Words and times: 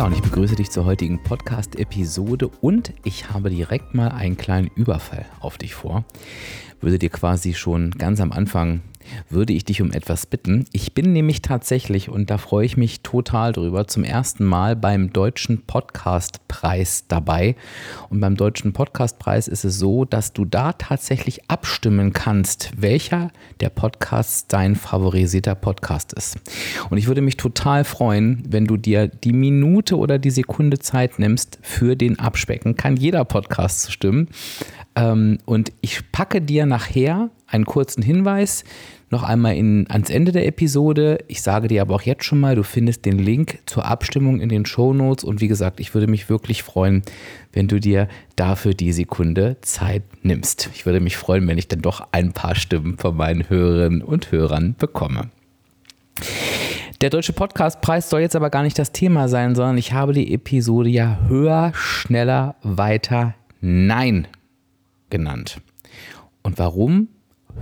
Ja, 0.00 0.06
und 0.06 0.14
ich 0.14 0.22
begrüße 0.22 0.56
dich 0.56 0.70
zur 0.70 0.86
heutigen 0.86 1.22
Podcast-Episode 1.22 2.48
und 2.62 2.94
ich 3.04 3.28
habe 3.28 3.50
direkt 3.50 3.94
mal 3.94 4.08
einen 4.08 4.38
kleinen 4.38 4.70
Überfall 4.74 5.26
auf 5.40 5.58
dich 5.58 5.74
vor. 5.74 6.06
Würde 6.80 6.98
dir 6.98 7.10
quasi 7.10 7.52
schon 7.52 7.90
ganz 7.90 8.18
am 8.18 8.32
Anfang 8.32 8.80
würde 9.28 9.52
ich 9.52 9.64
dich 9.64 9.82
um 9.82 9.92
etwas 9.92 10.26
bitten. 10.26 10.64
Ich 10.72 10.94
bin 10.94 11.12
nämlich 11.12 11.42
tatsächlich, 11.42 12.08
und 12.08 12.30
da 12.30 12.38
freue 12.38 12.66
ich 12.66 12.76
mich 12.76 13.02
total 13.02 13.52
drüber, 13.52 13.86
zum 13.86 14.04
ersten 14.04 14.44
Mal 14.44 14.76
beim 14.76 15.12
Deutschen 15.12 15.62
Podcastpreis 15.66 17.04
dabei. 17.08 17.56
Und 18.08 18.20
beim 18.20 18.36
Deutschen 18.36 18.72
Podcastpreis 18.72 19.48
ist 19.48 19.64
es 19.64 19.78
so, 19.78 20.04
dass 20.04 20.32
du 20.32 20.44
da 20.44 20.72
tatsächlich 20.72 21.50
abstimmen 21.50 22.12
kannst, 22.12 22.70
welcher 22.76 23.30
der 23.60 23.70
Podcasts 23.70 24.46
dein 24.46 24.76
favorisierter 24.76 25.54
Podcast 25.54 26.12
ist. 26.12 26.38
Und 26.90 26.98
ich 26.98 27.06
würde 27.06 27.22
mich 27.22 27.36
total 27.36 27.84
freuen, 27.84 28.42
wenn 28.48 28.66
du 28.66 28.76
dir 28.76 29.08
die 29.08 29.32
Minute 29.32 29.96
oder 29.96 30.18
die 30.18 30.30
Sekunde 30.30 30.78
Zeit 30.78 31.18
nimmst, 31.18 31.58
für 31.62 31.96
den 31.96 32.18
Abspecken 32.18 32.76
kann 32.76 32.96
jeder 32.96 33.24
Podcast 33.24 33.92
stimmen. 33.92 34.28
Ähm, 34.96 35.38
und 35.44 35.72
ich 35.80 36.10
packe 36.12 36.40
dir 36.40 36.66
nachher 36.66 37.30
einen 37.46 37.64
kurzen 37.64 38.02
Hinweis 38.02 38.64
noch 39.10 39.24
einmal 39.24 39.56
in, 39.56 39.86
ans 39.90 40.08
Ende 40.08 40.32
der 40.32 40.46
Episode. 40.46 41.18
Ich 41.26 41.42
sage 41.42 41.68
dir 41.68 41.82
aber 41.82 41.96
auch 41.96 42.02
jetzt 42.02 42.24
schon 42.24 42.40
mal, 42.40 42.54
du 42.54 42.62
findest 42.62 43.04
den 43.04 43.18
Link 43.18 43.58
zur 43.66 43.84
Abstimmung 43.84 44.40
in 44.40 44.48
den 44.48 44.64
Show 44.64 44.94
Notes. 44.94 45.24
Und 45.24 45.40
wie 45.40 45.48
gesagt, 45.48 45.80
ich 45.80 45.94
würde 45.94 46.06
mich 46.06 46.28
wirklich 46.28 46.62
freuen, 46.62 47.02
wenn 47.52 47.66
du 47.66 47.80
dir 47.80 48.08
dafür 48.36 48.72
die 48.72 48.92
Sekunde 48.92 49.56
Zeit 49.62 50.04
nimmst. 50.22 50.70
Ich 50.74 50.86
würde 50.86 51.00
mich 51.00 51.16
freuen, 51.16 51.46
wenn 51.48 51.58
ich 51.58 51.66
dann 51.66 51.82
doch 51.82 52.06
ein 52.12 52.32
paar 52.32 52.54
Stimmen 52.54 52.98
von 52.98 53.16
meinen 53.16 53.48
Hörerinnen 53.48 54.02
und 54.02 54.30
Hörern 54.30 54.76
bekomme. 54.78 55.30
Der 57.00 57.10
Deutsche 57.10 57.32
Podcastpreis 57.32 58.10
soll 58.10 58.20
jetzt 58.20 58.36
aber 58.36 58.50
gar 58.50 58.62
nicht 58.62 58.78
das 58.78 58.92
Thema 58.92 59.28
sein, 59.28 59.54
sondern 59.54 59.78
ich 59.78 59.92
habe 59.92 60.12
die 60.12 60.32
Episode 60.32 60.88
ja 60.90 61.18
höher, 61.26 61.72
schneller, 61.74 62.56
weiter, 62.62 63.34
nein 63.60 64.28
genannt. 65.08 65.60
Und 66.42 66.58
warum 66.58 67.08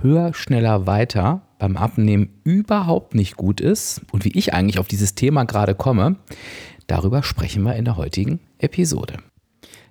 höher, 0.02 0.34
schneller, 0.34 0.86
weiter 0.86 1.42
beim 1.58 1.76
Abnehmen 1.76 2.30
überhaupt 2.44 3.14
nicht 3.14 3.36
gut 3.36 3.60
ist 3.60 4.02
und 4.12 4.24
wie 4.24 4.36
ich 4.36 4.54
eigentlich 4.54 4.78
auf 4.78 4.88
dieses 4.88 5.14
Thema 5.14 5.44
gerade 5.44 5.74
komme, 5.74 6.16
darüber 6.86 7.22
sprechen 7.22 7.64
wir 7.64 7.74
in 7.74 7.84
der 7.84 7.96
heutigen 7.96 8.40
Episode. 8.58 9.14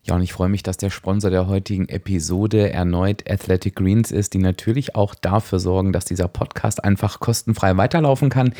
Ja, 0.07 0.15
und 0.15 0.21
ich 0.21 0.31
freue 0.31 0.47
mich, 0.47 0.63
dass 0.63 0.77
der 0.77 0.89
Sponsor 0.89 1.29
der 1.29 1.47
heutigen 1.47 1.89
Episode 1.89 2.71
erneut 2.71 3.29
Athletic 3.29 3.75
Greens 3.75 4.09
ist, 4.09 4.33
die 4.33 4.37
natürlich 4.37 4.95
auch 4.95 5.13
dafür 5.13 5.59
sorgen, 5.59 5.91
dass 5.91 6.05
dieser 6.05 6.29
Podcast 6.29 6.81
einfach 6.81 7.19
kostenfrei 7.19 7.75
weiterlaufen 7.75 8.29
kann. 8.29 8.53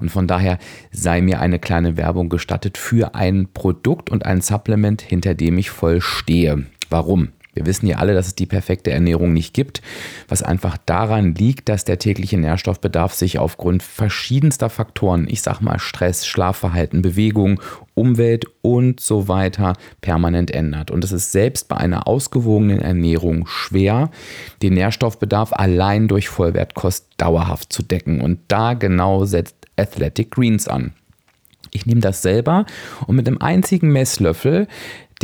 Und 0.00 0.08
von 0.08 0.26
daher 0.26 0.58
sei 0.92 1.20
mir 1.20 1.40
eine 1.40 1.58
kleine 1.58 1.98
Werbung 1.98 2.30
gestattet 2.30 2.78
für 2.78 3.14
ein 3.14 3.48
Produkt 3.52 4.08
und 4.08 4.24
ein 4.24 4.40
Supplement, 4.40 5.02
hinter 5.02 5.34
dem 5.34 5.58
ich 5.58 5.68
voll 5.68 6.00
stehe. 6.00 6.64
Warum? 6.88 7.28
Wir 7.54 7.66
wissen 7.66 7.86
ja 7.86 7.98
alle, 7.98 8.14
dass 8.14 8.26
es 8.26 8.34
die 8.34 8.46
perfekte 8.46 8.90
Ernährung 8.90 9.32
nicht 9.32 9.54
gibt, 9.54 9.80
was 10.28 10.42
einfach 10.42 10.76
daran 10.76 11.34
liegt, 11.34 11.68
dass 11.68 11.84
der 11.84 11.98
tägliche 11.98 12.36
Nährstoffbedarf 12.38 13.14
sich 13.14 13.38
aufgrund 13.38 13.82
verschiedenster 13.82 14.68
Faktoren, 14.68 15.26
ich 15.28 15.42
sag 15.42 15.60
mal 15.60 15.78
Stress, 15.78 16.26
Schlafverhalten, 16.26 17.02
Bewegung, 17.02 17.60
Umwelt 17.94 18.46
und 18.62 18.98
so 19.00 19.28
weiter 19.28 19.74
permanent 20.00 20.50
ändert. 20.50 20.90
Und 20.90 21.04
es 21.04 21.12
ist 21.12 21.32
selbst 21.32 21.68
bei 21.68 21.76
einer 21.76 22.08
ausgewogenen 22.08 22.80
Ernährung 22.80 23.46
schwer, 23.46 24.10
den 24.62 24.74
Nährstoffbedarf 24.74 25.52
allein 25.52 26.08
durch 26.08 26.28
Vollwertkost 26.28 27.06
dauerhaft 27.16 27.72
zu 27.72 27.82
decken. 27.82 28.20
Und 28.20 28.40
da 28.48 28.74
genau 28.74 29.24
setzt 29.24 29.56
Athletic 29.76 30.32
Greens 30.32 30.68
an. 30.68 30.92
Ich 31.74 31.86
nehme 31.86 32.00
das 32.00 32.22
selber 32.22 32.66
und 33.08 33.16
mit 33.16 33.26
einem 33.26 33.38
einzigen 33.38 33.90
Messlöffel 33.90 34.68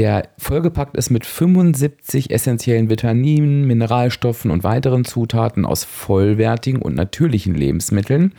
der 0.00 0.30
vollgepackt 0.38 0.96
ist 0.96 1.10
mit 1.10 1.26
75 1.26 2.30
essentiellen 2.30 2.88
Vitaminen, 2.88 3.66
Mineralstoffen 3.66 4.50
und 4.50 4.64
weiteren 4.64 5.04
Zutaten 5.04 5.66
aus 5.66 5.84
vollwertigen 5.84 6.80
und 6.80 6.94
natürlichen 6.94 7.54
Lebensmitteln. 7.54 8.32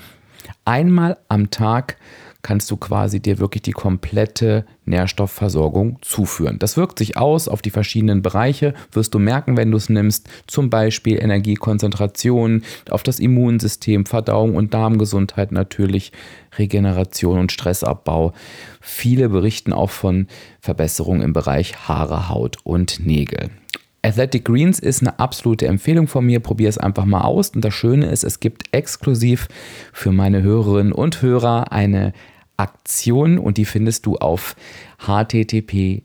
Einmal 0.66 1.20
am 1.28 1.52
Tag 1.52 1.98
kannst 2.42 2.70
du 2.72 2.78
quasi 2.78 3.20
dir 3.20 3.40
wirklich 3.40 3.62
die 3.62 3.72
komplette 3.72 4.66
Nährstoffversorgung 4.86 6.00
zuführen. 6.02 6.60
Das 6.60 6.78
wirkt 6.78 7.00
sich 7.00 7.18
aus 7.18 7.48
auf 7.48 7.62
die 7.62 7.70
verschiedenen 7.70 8.22
Bereiche, 8.22 8.74
wirst 8.92 9.14
du 9.14 9.20
merken, 9.20 9.58
wenn 9.58 9.72
du 9.72 9.78
es 9.78 9.90
nimmst, 9.90 10.28
zum 10.48 10.70
Beispiel 10.70 11.22
Energiekonzentration, 11.22 12.64
auf 12.90 13.04
das 13.04 13.20
Immunsystem, 13.20 14.06
Verdauung 14.06 14.56
und 14.56 14.74
Darmgesundheit 14.74 15.52
natürlich, 15.52 16.12
Regeneration 16.58 17.40
und 17.40 17.52
Stressabbau. 17.52 18.34
Viele 18.82 19.30
berichten 19.30 19.74
auch 19.74 19.90
von 19.90 20.28
Verbesserungen 20.60 21.22
im 21.22 21.34
Bereich 21.34 21.88
Haare, 21.88 22.30
Haut 22.30 22.58
und 22.64 23.06
Nägel. 23.06 23.50
Athletic 24.04 24.46
Greens 24.46 24.80
ist 24.80 25.02
eine 25.02 25.20
absolute 25.20 25.68
Empfehlung 25.68 26.08
von 26.08 26.26
mir. 26.26 26.40
Probier 26.40 26.70
es 26.70 26.78
einfach 26.78 27.04
mal 27.06 27.22
aus. 27.22 27.50
Und 27.52 27.64
das 27.64 27.74
Schöne 27.74 28.06
ist, 28.08 28.24
es 28.24 28.40
gibt 28.40 28.74
exklusiv 28.74 29.50
für 29.94 30.12
meine 30.12 30.42
Hörerinnen 30.42 30.94
und 30.94 31.22
Hörer 31.22 31.72
eine 31.72 32.14
Aktion 32.58 33.38
und 33.38 33.58
die 33.58 33.66
findest 33.66 34.06
du 34.06 34.18
auf 34.18 34.56
https 35.00 36.04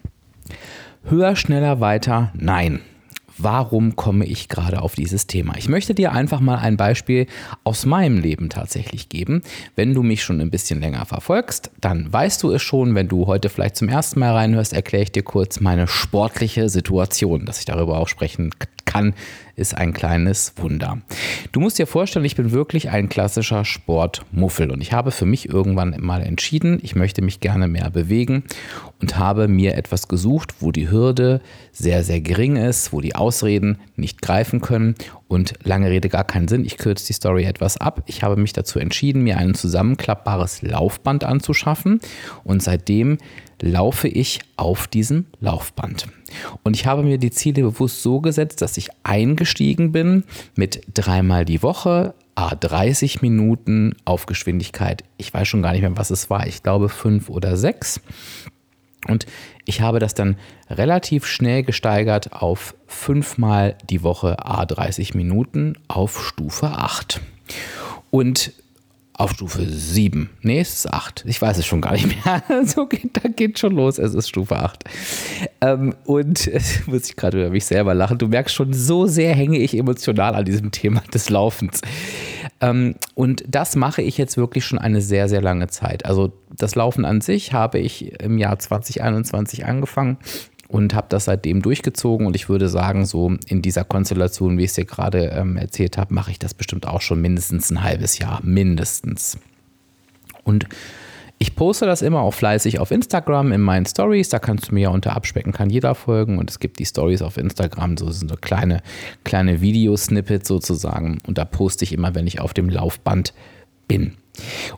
Höher, 1.05 1.35
schneller, 1.35 1.79
weiter, 1.79 2.31
nein. 2.35 2.81
Warum 3.37 3.95
komme 3.95 4.25
ich 4.25 4.49
gerade 4.49 4.81
auf 4.81 4.95
dieses 4.95 5.25
Thema? 5.25 5.55
Ich 5.57 5.69
möchte 5.69 5.95
dir 5.95 6.11
einfach 6.11 6.41
mal 6.41 6.57
ein 6.57 6.75
Beispiel 6.75 7.25
aus 7.63 7.85
meinem 7.85 8.19
Leben 8.19 8.49
tatsächlich 8.49 9.07
geben. 9.07 9.41
Wenn 9.77 9.93
du 9.93 10.03
mich 10.03 10.21
schon 10.21 10.41
ein 10.41 10.51
bisschen 10.51 10.81
länger 10.81 11.05
verfolgst, 11.05 11.71
dann 11.79 12.11
weißt 12.11 12.43
du 12.43 12.51
es 12.51 12.61
schon. 12.61 12.95
Wenn 12.95 13.07
du 13.07 13.27
heute 13.27 13.47
vielleicht 13.47 13.77
zum 13.77 13.87
ersten 13.87 14.19
Mal 14.19 14.33
reinhörst, 14.33 14.73
erkläre 14.73 15.03
ich 15.03 15.13
dir 15.13 15.23
kurz 15.23 15.61
meine 15.61 15.87
sportliche 15.87 16.67
Situation, 16.67 17.45
dass 17.45 17.59
ich 17.59 17.65
darüber 17.65 17.97
auch 17.97 18.09
sprechen 18.09 18.49
kann, 18.83 19.13
ist 19.59 19.77
ein 19.77 19.93
kleines 19.93 20.53
Wunder. 20.57 20.99
Du 21.51 21.59
musst 21.59 21.77
dir 21.77 21.85
vorstellen, 21.85 22.25
ich 22.25 22.35
bin 22.35 22.51
wirklich 22.51 22.89
ein 22.89 23.09
klassischer 23.09 23.65
Sportmuffel 23.65 24.71
und 24.71 24.81
ich 24.81 24.93
habe 24.93 25.11
für 25.11 25.25
mich 25.25 25.49
irgendwann 25.49 25.95
mal 25.99 26.21
entschieden, 26.21 26.79
ich 26.81 26.95
möchte 26.95 27.21
mich 27.21 27.39
gerne 27.39 27.67
mehr 27.67 27.91
bewegen 27.91 28.43
und 29.01 29.17
habe 29.17 29.47
mir 29.47 29.75
etwas 29.75 30.07
gesucht, 30.07 30.55
wo 30.61 30.71
die 30.71 30.89
Hürde 30.89 31.41
sehr, 31.71 32.03
sehr 32.03 32.21
gering 32.21 32.55
ist, 32.55 32.93
wo 32.93 33.01
die 33.01 33.15
Ausreden 33.15 33.77
nicht 33.95 34.21
greifen 34.21 34.61
können 34.61 34.95
und 35.27 35.53
lange 35.63 35.89
Rede 35.89 36.09
gar 36.09 36.23
keinen 36.23 36.47
Sinn. 36.47 36.65
Ich 36.65 36.77
kürze 36.77 37.05
die 37.05 37.13
Story 37.13 37.43
etwas 37.43 37.77
ab. 37.77 38.03
Ich 38.07 38.23
habe 38.23 38.37
mich 38.37 38.53
dazu 38.53 38.79
entschieden, 38.79 39.21
mir 39.21 39.37
ein 39.37 39.53
zusammenklappbares 39.53 40.61
Laufband 40.61 41.23
anzuschaffen 41.23 41.99
und 42.43 42.63
seitdem 42.63 43.17
laufe 43.61 44.07
ich 44.07 44.39
auf 44.55 44.87
diesem 44.87 45.25
Laufband. 45.39 46.07
Und 46.63 46.75
ich 46.75 46.85
habe 46.85 47.03
mir 47.03 47.17
die 47.17 47.31
Ziele 47.31 47.63
bewusst 47.63 48.01
so 48.01 48.21
gesetzt, 48.21 48.61
dass 48.61 48.77
ich 48.77 48.89
eingestiegen 49.03 49.91
bin 49.91 50.23
mit 50.55 50.81
dreimal 50.93 51.45
die 51.45 51.63
Woche, 51.63 52.13
a 52.35 52.55
30 52.55 53.21
Minuten 53.21 53.95
auf 54.05 54.25
Geschwindigkeit. 54.25 55.03
Ich 55.17 55.33
weiß 55.33 55.47
schon 55.47 55.61
gar 55.61 55.73
nicht 55.73 55.81
mehr, 55.81 55.97
was 55.97 56.09
es 56.09 56.29
war. 56.29 56.47
Ich 56.47 56.63
glaube 56.63 56.89
fünf 56.89 57.29
oder 57.29 57.57
sechs. 57.57 57.99
Und 59.07 59.25
ich 59.65 59.81
habe 59.81 59.99
das 59.99 60.13
dann 60.13 60.37
relativ 60.69 61.25
schnell 61.25 61.63
gesteigert 61.63 62.33
auf 62.33 62.75
fünfmal 62.87 63.77
die 63.89 64.03
Woche 64.03 64.45
a 64.45 64.65
30 64.65 65.15
Minuten 65.15 65.77
auf 65.87 66.23
Stufe 66.25 66.67
8. 66.67 67.21
Und 68.11 68.53
auf 69.19 69.31
Stufe 69.31 69.65
7. 69.65 70.29
Nee, 70.41 70.61
es 70.61 70.73
ist 70.73 70.93
8. 70.93 71.25
Ich 71.27 71.41
weiß 71.41 71.57
es 71.57 71.65
schon 71.65 71.81
gar 71.81 71.91
nicht 71.91 72.07
mehr. 72.07 72.41
so 72.65 72.85
geht, 72.85 73.21
da 73.21 73.27
geht 73.27 73.59
schon 73.59 73.73
los. 73.73 73.97
Es 73.97 74.13
ist 74.13 74.29
Stufe 74.29 74.57
8. 74.57 74.85
Ähm, 75.59 75.93
und 76.05 76.47
äh, 76.47 76.61
muss 76.85 77.09
ich 77.09 77.17
gerade 77.17 77.39
über 77.41 77.49
mich 77.49 77.65
selber 77.65 77.93
lachen. 77.93 78.17
Du 78.17 78.27
merkst 78.27 78.55
schon, 78.55 78.71
so 78.71 79.07
sehr 79.07 79.35
hänge 79.35 79.57
ich 79.57 79.77
emotional 79.77 80.35
an 80.35 80.45
diesem 80.45 80.71
Thema 80.71 81.01
des 81.13 81.29
Laufens. 81.29 81.81
Ähm, 82.61 82.95
und 83.13 83.43
das 83.45 83.75
mache 83.75 84.01
ich 84.01 84.17
jetzt 84.17 84.37
wirklich 84.37 84.63
schon 84.63 84.79
eine 84.79 85.01
sehr, 85.01 85.27
sehr 85.27 85.41
lange 85.41 85.67
Zeit. 85.67 86.05
Also 86.05 86.31
das 86.55 86.75
Laufen 86.75 87.03
an 87.03 87.19
sich 87.19 87.51
habe 87.51 87.79
ich 87.79 88.21
im 88.21 88.37
Jahr 88.37 88.57
2021 88.57 89.65
angefangen 89.65 90.17
und 90.69 90.93
habe 90.93 91.07
das 91.09 91.25
seitdem 91.25 91.61
durchgezogen. 91.61 92.27
Und 92.27 92.35
ich 92.35 92.47
würde 92.47 92.69
sagen, 92.69 93.05
so 93.05 93.33
in 93.47 93.61
dieser 93.61 93.83
Konstellation, 93.83 94.57
wie 94.57 94.63
ich 94.63 94.69
es 94.69 94.75
dir 94.75 94.85
gerade 94.85 95.25
ähm, 95.35 95.57
erzählt 95.57 95.97
habe, 95.97 96.13
mache 96.13 96.31
ich 96.31 96.39
das 96.39 96.53
bestimmt 96.53 96.87
auch 96.87 97.01
schon 97.01 97.19
mindestens 97.19 97.71
ein 97.71 97.83
halbes 97.83 98.19
Jahr. 98.19 98.39
Mindestens. 98.43 99.39
Und 100.43 100.67
ich 101.39 101.55
poste 101.55 101.87
das 101.87 102.03
immer 102.03 102.21
auch 102.21 102.35
fleißig 102.35 102.79
auf 102.79 102.91
Instagram 102.91 103.51
in 103.51 103.61
meinen 103.61 103.87
Stories. 103.87 104.29
Da 104.29 104.37
kannst 104.37 104.69
du 104.69 104.75
mir 104.75 104.81
ja 104.81 104.89
unter 104.89 105.15
Abspecken 105.15 105.53
kann 105.53 105.71
jeder 105.71 105.95
folgen. 105.95 106.37
Und 106.37 106.51
es 106.51 106.59
gibt 106.59 106.77
die 106.77 106.85
Stories 106.85 107.23
auf 107.23 107.37
Instagram, 107.37 107.97
so 107.97 108.11
sind 108.11 108.29
so 108.29 108.35
kleine, 108.35 108.83
kleine 109.23 109.61
Videosnippets 109.61 110.47
sozusagen. 110.47 111.17
Und 111.25 111.39
da 111.39 111.45
poste 111.45 111.83
ich 111.83 111.93
immer, 111.93 112.13
wenn 112.13 112.27
ich 112.27 112.41
auf 112.41 112.53
dem 112.53 112.69
Laufband 112.69 113.33
bin. 113.87 114.17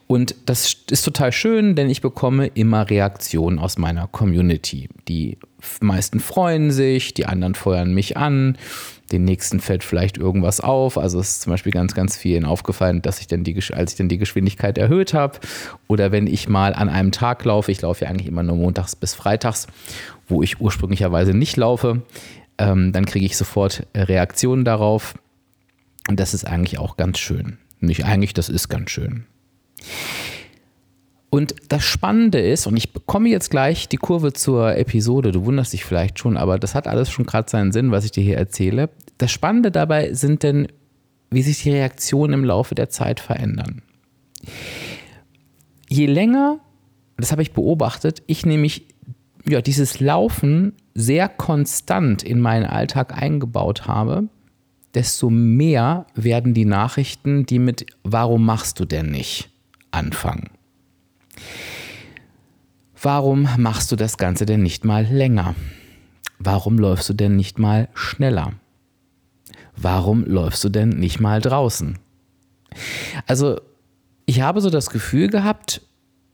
Und 0.07 0.35
das 0.45 0.75
ist 0.89 1.03
total 1.03 1.31
schön, 1.31 1.75
denn 1.75 1.89
ich 1.89 2.01
bekomme 2.01 2.47
immer 2.47 2.89
Reaktionen 2.89 3.59
aus 3.59 3.77
meiner 3.77 4.07
Community. 4.07 4.87
Die 5.07 5.37
meisten 5.81 6.19
freuen 6.19 6.71
sich, 6.71 7.13
die 7.13 7.25
anderen 7.25 7.55
feuern 7.55 7.93
mich 7.93 8.17
an, 8.17 8.57
den 9.11 9.25
nächsten 9.25 9.59
fällt 9.59 9.83
vielleicht 9.83 10.17
irgendwas 10.17 10.61
auf. 10.61 10.97
Also 10.97 11.19
es 11.19 11.31
ist 11.31 11.41
zum 11.41 11.51
Beispiel 11.51 11.71
ganz, 11.71 11.93
ganz 11.93 12.17
vielen 12.17 12.45
aufgefallen, 12.45 13.01
dass 13.01 13.19
ich 13.19 13.27
dann 13.27 13.43
die, 13.43 13.57
als 13.73 13.91
ich 13.91 13.97
dann 13.97 14.09
die 14.09 14.17
Geschwindigkeit 14.17 14.77
erhöht 14.77 15.13
habe 15.13 15.39
oder 15.87 16.11
wenn 16.11 16.27
ich 16.27 16.47
mal 16.47 16.73
an 16.73 16.89
einem 16.89 17.11
Tag 17.11 17.43
laufe, 17.43 17.71
ich 17.71 17.81
laufe 17.81 18.05
ja 18.05 18.11
eigentlich 18.11 18.27
immer 18.27 18.43
nur 18.43 18.55
montags 18.55 18.95
bis 18.95 19.13
freitags, 19.13 19.67
wo 20.27 20.41
ich 20.41 20.61
ursprünglicherweise 20.61 21.33
nicht 21.33 21.57
laufe, 21.57 22.01
ähm, 22.57 22.91
dann 22.91 23.05
kriege 23.05 23.25
ich 23.25 23.37
sofort 23.37 23.85
Reaktionen 23.95 24.65
darauf. 24.65 25.15
Und 26.09 26.19
das 26.19 26.33
ist 26.33 26.45
eigentlich 26.45 26.79
auch 26.79 26.97
ganz 26.97 27.19
schön. 27.19 27.57
Nicht 27.79 28.05
eigentlich, 28.05 28.33
das 28.33 28.49
ist 28.49 28.69
ganz 28.69 28.91
schön. 28.91 29.25
Und 31.31 31.55
das 31.69 31.85
Spannende 31.85 32.39
ist, 32.41 32.67
und 32.67 32.75
ich 32.75 32.91
bekomme 32.91 33.29
jetzt 33.29 33.49
gleich 33.49 33.87
die 33.87 33.95
Kurve 33.95 34.33
zur 34.33 34.75
Episode, 34.75 35.31
du 35.31 35.45
wunderst 35.45 35.71
dich 35.71 35.85
vielleicht 35.85 36.19
schon, 36.19 36.35
aber 36.35 36.59
das 36.59 36.75
hat 36.75 36.87
alles 36.87 37.09
schon 37.09 37.25
gerade 37.25 37.49
seinen 37.49 37.71
Sinn, 37.71 37.89
was 37.89 38.03
ich 38.03 38.11
dir 38.11 38.21
hier 38.21 38.37
erzähle. 38.37 38.89
Das 39.17 39.31
Spannende 39.31 39.71
dabei 39.71 40.13
sind 40.13 40.43
denn, 40.43 40.67
wie 41.29 41.41
sich 41.41 41.63
die 41.63 41.71
Reaktionen 41.71 42.33
im 42.33 42.43
Laufe 42.43 42.75
der 42.75 42.89
Zeit 42.89 43.21
verändern. 43.21 43.81
Je 45.87 46.05
länger, 46.05 46.59
das 47.15 47.31
habe 47.31 47.43
ich 47.43 47.53
beobachtet, 47.53 48.23
ich 48.27 48.45
nämlich 48.45 48.87
ja, 49.47 49.61
dieses 49.61 50.01
Laufen 50.01 50.73
sehr 50.95 51.29
konstant 51.29 52.23
in 52.23 52.41
meinen 52.41 52.65
Alltag 52.65 53.17
eingebaut 53.17 53.87
habe, 53.87 54.27
desto 54.93 55.29
mehr 55.29 56.07
werden 56.13 56.53
die 56.53 56.65
Nachrichten, 56.65 57.45
die 57.45 57.59
mit 57.59 57.85
Warum 58.03 58.45
machst 58.45 58.81
du 58.81 58.85
denn 58.85 59.11
nicht 59.11 59.49
anfangen. 59.91 60.49
Warum 63.01 63.47
machst 63.57 63.91
du 63.91 63.95
das 63.95 64.17
Ganze 64.17 64.45
denn 64.45 64.61
nicht 64.61 64.85
mal 64.85 65.05
länger? 65.05 65.55
Warum 66.37 66.77
läufst 66.77 67.09
du 67.09 67.13
denn 67.13 67.35
nicht 67.35 67.57
mal 67.57 67.89
schneller? 67.93 68.53
Warum 69.75 70.23
läufst 70.23 70.63
du 70.63 70.69
denn 70.69 70.89
nicht 70.89 71.19
mal 71.19 71.41
draußen? 71.41 71.97
Also, 73.25 73.59
ich 74.25 74.41
habe 74.41 74.61
so 74.61 74.69
das 74.69 74.89
Gefühl 74.89 75.29
gehabt, 75.29 75.81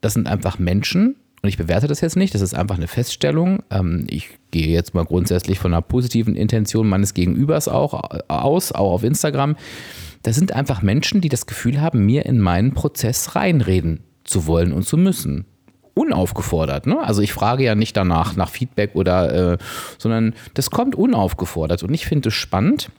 das 0.02 0.14
sind 0.14 0.28
einfach 0.28 0.60
Menschen, 0.60 1.16
und 1.42 1.50
ich 1.50 1.58
bewerte 1.58 1.88
das 1.88 2.02
jetzt 2.02 2.18
nicht, 2.18 2.34
das 2.34 2.42
ist 2.42 2.56
einfach 2.56 2.76
eine 2.76 2.88
Feststellung. 2.88 3.64
Ähm, 3.70 4.06
ich 4.10 4.30
gehe 4.52 4.68
jetzt 4.68 4.94
mal 4.94 5.06
grundsätzlich 5.06 5.60
von 5.60 5.74
einer 5.74 5.82
positiven 5.82 6.36
Intention 6.36 6.90
meines 6.90 7.14
Gegenübers 7.14 7.68
auch 7.68 8.12
äh, 8.12 8.20
aus, 8.28 8.72
auch 8.72 8.92
auf 8.92 9.04
Instagram. 9.04 9.56
Das 10.24 10.36
sind 10.36 10.52
einfach 10.54 10.82
Menschen, 10.82 11.22
die 11.22 11.30
das 11.30 11.46
Gefühl 11.46 11.80
haben, 11.80 12.06
mir 12.06 12.26
in 12.26 12.42
meinen 12.42 12.74
Prozess 12.74 13.36
reinreden 13.36 14.04
zu 14.28 14.46
wollen 14.46 14.74
und 14.74 14.84
zu 14.84 14.98
müssen. 14.98 15.46
Unaufgefordert, 15.96 16.86
ne? 16.86 17.00
Also 17.00 17.22
ich 17.22 17.34
frage 17.34 17.64
ja 17.64 17.74
nicht 17.74 17.98
danach 17.98 18.36
nach 18.36 18.50
Feedback 18.50 18.92
oder, 18.94 19.54
äh, 19.54 19.58
sondern 19.98 20.36
das 20.54 20.70
kommt 20.70 20.94
unaufgefordert. 20.94 21.82
Und 21.82 21.94
ich 21.94 22.06
finde 22.06 22.30
es 22.30 22.36
spannend, 22.36 22.92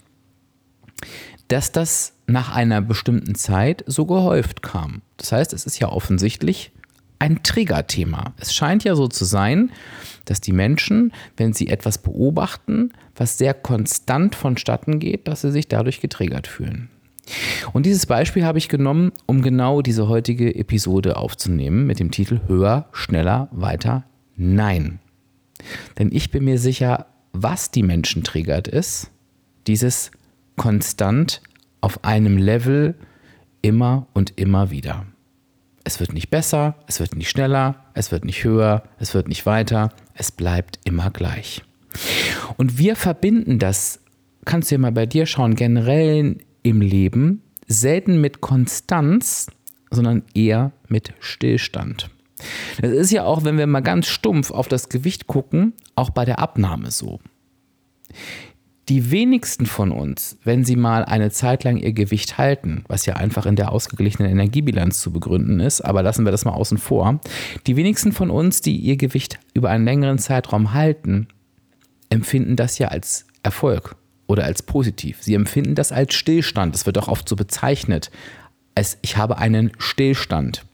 dass 1.46 1.70
das 1.70 2.14
nach 2.26 2.54
einer 2.54 2.80
bestimmten 2.80 3.36
Zeit 3.36 3.84
so 3.86 4.04
gehäuft 4.04 4.62
kam. 4.62 5.02
Das 5.16 5.30
heißt, 5.30 5.52
es 5.52 5.64
ist 5.64 5.78
ja 5.78 5.88
offensichtlich 5.88 6.72
ein 7.18 7.42
Triggerthema. 7.42 8.32
Es 8.38 8.54
scheint 8.54 8.84
ja 8.84 8.94
so 8.94 9.08
zu 9.08 9.24
sein, 9.24 9.70
dass 10.24 10.40
die 10.40 10.52
Menschen, 10.52 11.12
wenn 11.36 11.52
sie 11.52 11.68
etwas 11.68 11.98
beobachten, 11.98 12.92
was 13.16 13.38
sehr 13.38 13.54
konstant 13.54 14.34
vonstatten 14.34 14.98
geht, 14.98 15.26
dass 15.26 15.40
sie 15.40 15.50
sich 15.50 15.68
dadurch 15.68 16.00
getriggert 16.00 16.46
fühlen. 16.46 16.90
Und 17.72 17.86
dieses 17.86 18.06
Beispiel 18.06 18.44
habe 18.44 18.58
ich 18.58 18.68
genommen, 18.68 19.12
um 19.26 19.42
genau 19.42 19.82
diese 19.82 20.08
heutige 20.08 20.54
Episode 20.54 21.16
aufzunehmen 21.16 21.86
mit 21.86 22.00
dem 22.00 22.10
Titel 22.10 22.40
Höher, 22.46 22.88
schneller, 22.92 23.48
weiter, 23.52 24.04
nein. 24.36 25.00
Denn 25.98 26.10
ich 26.12 26.30
bin 26.30 26.44
mir 26.44 26.58
sicher, 26.58 27.06
was 27.32 27.70
die 27.70 27.82
Menschen 27.82 28.24
triggert 28.24 28.68
ist, 28.68 29.10
dieses 29.66 30.10
konstant 30.56 31.42
auf 31.80 32.04
einem 32.04 32.38
Level 32.38 32.94
immer 33.62 34.06
und 34.14 34.32
immer 34.36 34.70
wieder. 34.70 35.06
Es 35.84 36.00
wird 36.00 36.12
nicht 36.12 36.30
besser, 36.30 36.76
es 36.86 37.00
wird 37.00 37.16
nicht 37.16 37.30
schneller, 37.30 37.76
es 37.94 38.12
wird 38.12 38.24
nicht 38.24 38.44
höher, 38.44 38.82
es 38.98 39.14
wird 39.14 39.28
nicht 39.28 39.46
weiter, 39.46 39.90
es 40.14 40.32
bleibt 40.32 40.80
immer 40.84 41.10
gleich. 41.10 41.62
Und 42.56 42.78
wir 42.78 42.96
verbinden 42.96 43.58
das, 43.58 44.00
kannst 44.44 44.70
du 44.70 44.74
ja 44.74 44.80
mal 44.80 44.92
bei 44.92 45.06
dir 45.06 45.26
schauen, 45.26 45.54
generell 45.54 46.36
im 46.68 46.80
Leben 46.80 47.42
selten 47.66 48.20
mit 48.20 48.40
Konstanz, 48.40 49.46
sondern 49.90 50.22
eher 50.34 50.72
mit 50.88 51.14
Stillstand. 51.20 52.10
Das 52.80 52.92
ist 52.92 53.10
ja 53.10 53.24
auch, 53.24 53.44
wenn 53.44 53.58
wir 53.58 53.66
mal 53.66 53.80
ganz 53.80 54.06
stumpf 54.06 54.50
auf 54.50 54.68
das 54.68 54.88
Gewicht 54.88 55.26
gucken, 55.26 55.72
auch 55.96 56.10
bei 56.10 56.24
der 56.24 56.38
Abnahme 56.38 56.90
so. 56.90 57.20
Die 58.88 59.10
wenigsten 59.10 59.66
von 59.66 59.90
uns, 59.90 60.38
wenn 60.44 60.64
sie 60.64 60.76
mal 60.76 61.04
eine 61.04 61.30
Zeit 61.30 61.64
lang 61.64 61.76
ihr 61.76 61.92
Gewicht 61.92 62.38
halten, 62.38 62.84
was 62.88 63.04
ja 63.04 63.16
einfach 63.16 63.44
in 63.44 63.56
der 63.56 63.72
ausgeglichenen 63.72 64.30
Energiebilanz 64.30 65.00
zu 65.00 65.12
begründen 65.12 65.60
ist, 65.60 65.82
aber 65.82 66.02
lassen 66.02 66.24
wir 66.24 66.32
das 66.32 66.46
mal 66.46 66.52
außen 66.52 66.78
vor, 66.78 67.20
die 67.66 67.76
wenigsten 67.76 68.12
von 68.12 68.30
uns, 68.30 68.62
die 68.62 68.76
ihr 68.76 68.96
Gewicht 68.96 69.40
über 69.52 69.68
einen 69.68 69.84
längeren 69.84 70.18
Zeitraum 70.18 70.72
halten, 70.72 71.28
empfinden 72.08 72.56
das 72.56 72.78
ja 72.78 72.88
als 72.88 73.26
Erfolg 73.42 73.96
oder 74.28 74.44
als 74.44 74.62
positiv. 74.62 75.18
Sie 75.20 75.34
empfinden 75.34 75.74
das 75.74 75.90
als 75.90 76.14
Stillstand. 76.14 76.74
Das 76.74 76.86
wird 76.86 76.98
auch 76.98 77.08
oft 77.08 77.28
so 77.28 77.34
bezeichnet, 77.34 78.12
als 78.76 78.98
ich 79.02 79.16
habe 79.16 79.38
einen 79.38 79.72
Stillstand. 79.78 80.64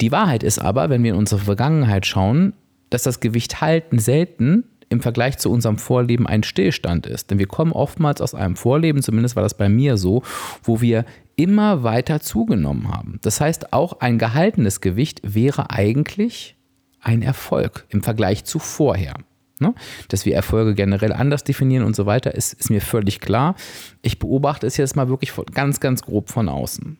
Die 0.00 0.12
Wahrheit 0.12 0.44
ist 0.44 0.60
aber, 0.60 0.88
wenn 0.90 1.02
wir 1.02 1.12
in 1.12 1.18
unsere 1.18 1.40
Vergangenheit 1.40 2.06
schauen, 2.06 2.52
dass 2.90 3.02
das 3.02 3.18
Gewicht 3.18 3.60
halten 3.60 3.98
selten 3.98 4.64
im 4.88 5.00
Vergleich 5.00 5.38
zu 5.38 5.50
unserem 5.50 5.78
Vorleben 5.78 6.26
ein 6.26 6.42
Stillstand 6.42 7.06
ist. 7.06 7.30
Denn 7.30 7.38
wir 7.38 7.46
kommen 7.46 7.72
oftmals 7.72 8.20
aus 8.20 8.34
einem 8.34 8.56
Vorleben, 8.56 9.02
zumindest 9.02 9.36
war 9.36 9.42
das 9.42 9.56
bei 9.56 9.68
mir 9.68 9.96
so, 9.96 10.22
wo 10.62 10.82
wir 10.82 11.06
immer 11.34 11.82
weiter 11.82 12.20
zugenommen 12.20 12.92
haben. 12.92 13.18
Das 13.22 13.40
heißt, 13.40 13.72
auch 13.72 14.00
ein 14.00 14.18
gehaltenes 14.18 14.82
Gewicht 14.82 15.20
wäre 15.24 15.70
eigentlich 15.70 16.56
ein 17.00 17.22
Erfolg 17.22 17.86
im 17.88 18.02
Vergleich 18.02 18.44
zu 18.44 18.58
vorher. 18.58 19.14
Ne? 19.62 19.74
Dass 20.08 20.26
wir 20.26 20.34
Erfolge 20.34 20.74
generell 20.74 21.12
anders 21.12 21.44
definieren 21.44 21.84
und 21.84 21.96
so 21.96 22.04
weiter, 22.04 22.34
ist, 22.34 22.52
ist 22.52 22.68
mir 22.68 22.82
völlig 22.82 23.20
klar. 23.20 23.54
Ich 24.02 24.18
beobachte 24.18 24.66
es 24.66 24.76
jetzt 24.76 24.96
mal 24.96 25.08
wirklich 25.08 25.32
ganz, 25.54 25.80
ganz 25.80 26.02
grob 26.02 26.30
von 26.30 26.48
außen. 26.48 26.98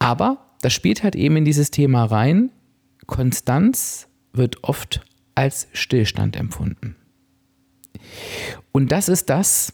Aber 0.00 0.38
das 0.62 0.72
spielt 0.72 1.04
halt 1.04 1.14
eben 1.14 1.36
in 1.36 1.44
dieses 1.44 1.70
Thema 1.70 2.04
rein. 2.04 2.50
Konstanz 3.06 4.08
wird 4.32 4.64
oft 4.64 5.02
als 5.34 5.68
Stillstand 5.72 6.36
empfunden. 6.36 6.96
Und 8.72 8.90
das 8.90 9.08
ist 9.08 9.30
das, 9.30 9.72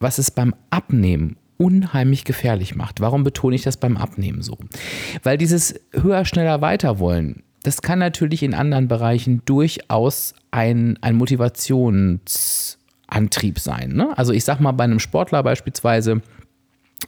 was 0.00 0.18
es 0.18 0.30
beim 0.30 0.54
Abnehmen 0.70 1.36
unheimlich 1.58 2.24
gefährlich 2.24 2.74
macht. 2.74 3.00
Warum 3.00 3.22
betone 3.24 3.54
ich 3.54 3.62
das 3.62 3.76
beim 3.76 3.96
Abnehmen 3.96 4.42
so? 4.42 4.58
Weil 5.22 5.38
dieses 5.38 5.74
höher, 5.92 6.24
schneller, 6.24 6.60
weiter 6.60 6.98
wollen, 6.98 7.44
das 7.62 7.82
kann 7.82 7.98
natürlich 7.98 8.42
in 8.42 8.54
anderen 8.54 8.88
Bereichen 8.88 9.42
durchaus 9.44 10.34
ein, 10.50 10.98
ein 11.00 11.16
Motivationsantrieb 11.16 13.58
sein. 13.58 13.92
Ne? 13.92 14.16
Also 14.16 14.32
ich 14.32 14.44
sag 14.44 14.60
mal 14.60 14.72
bei 14.72 14.84
einem 14.84 14.98
Sportler 14.98 15.42
beispielsweise, 15.42 16.22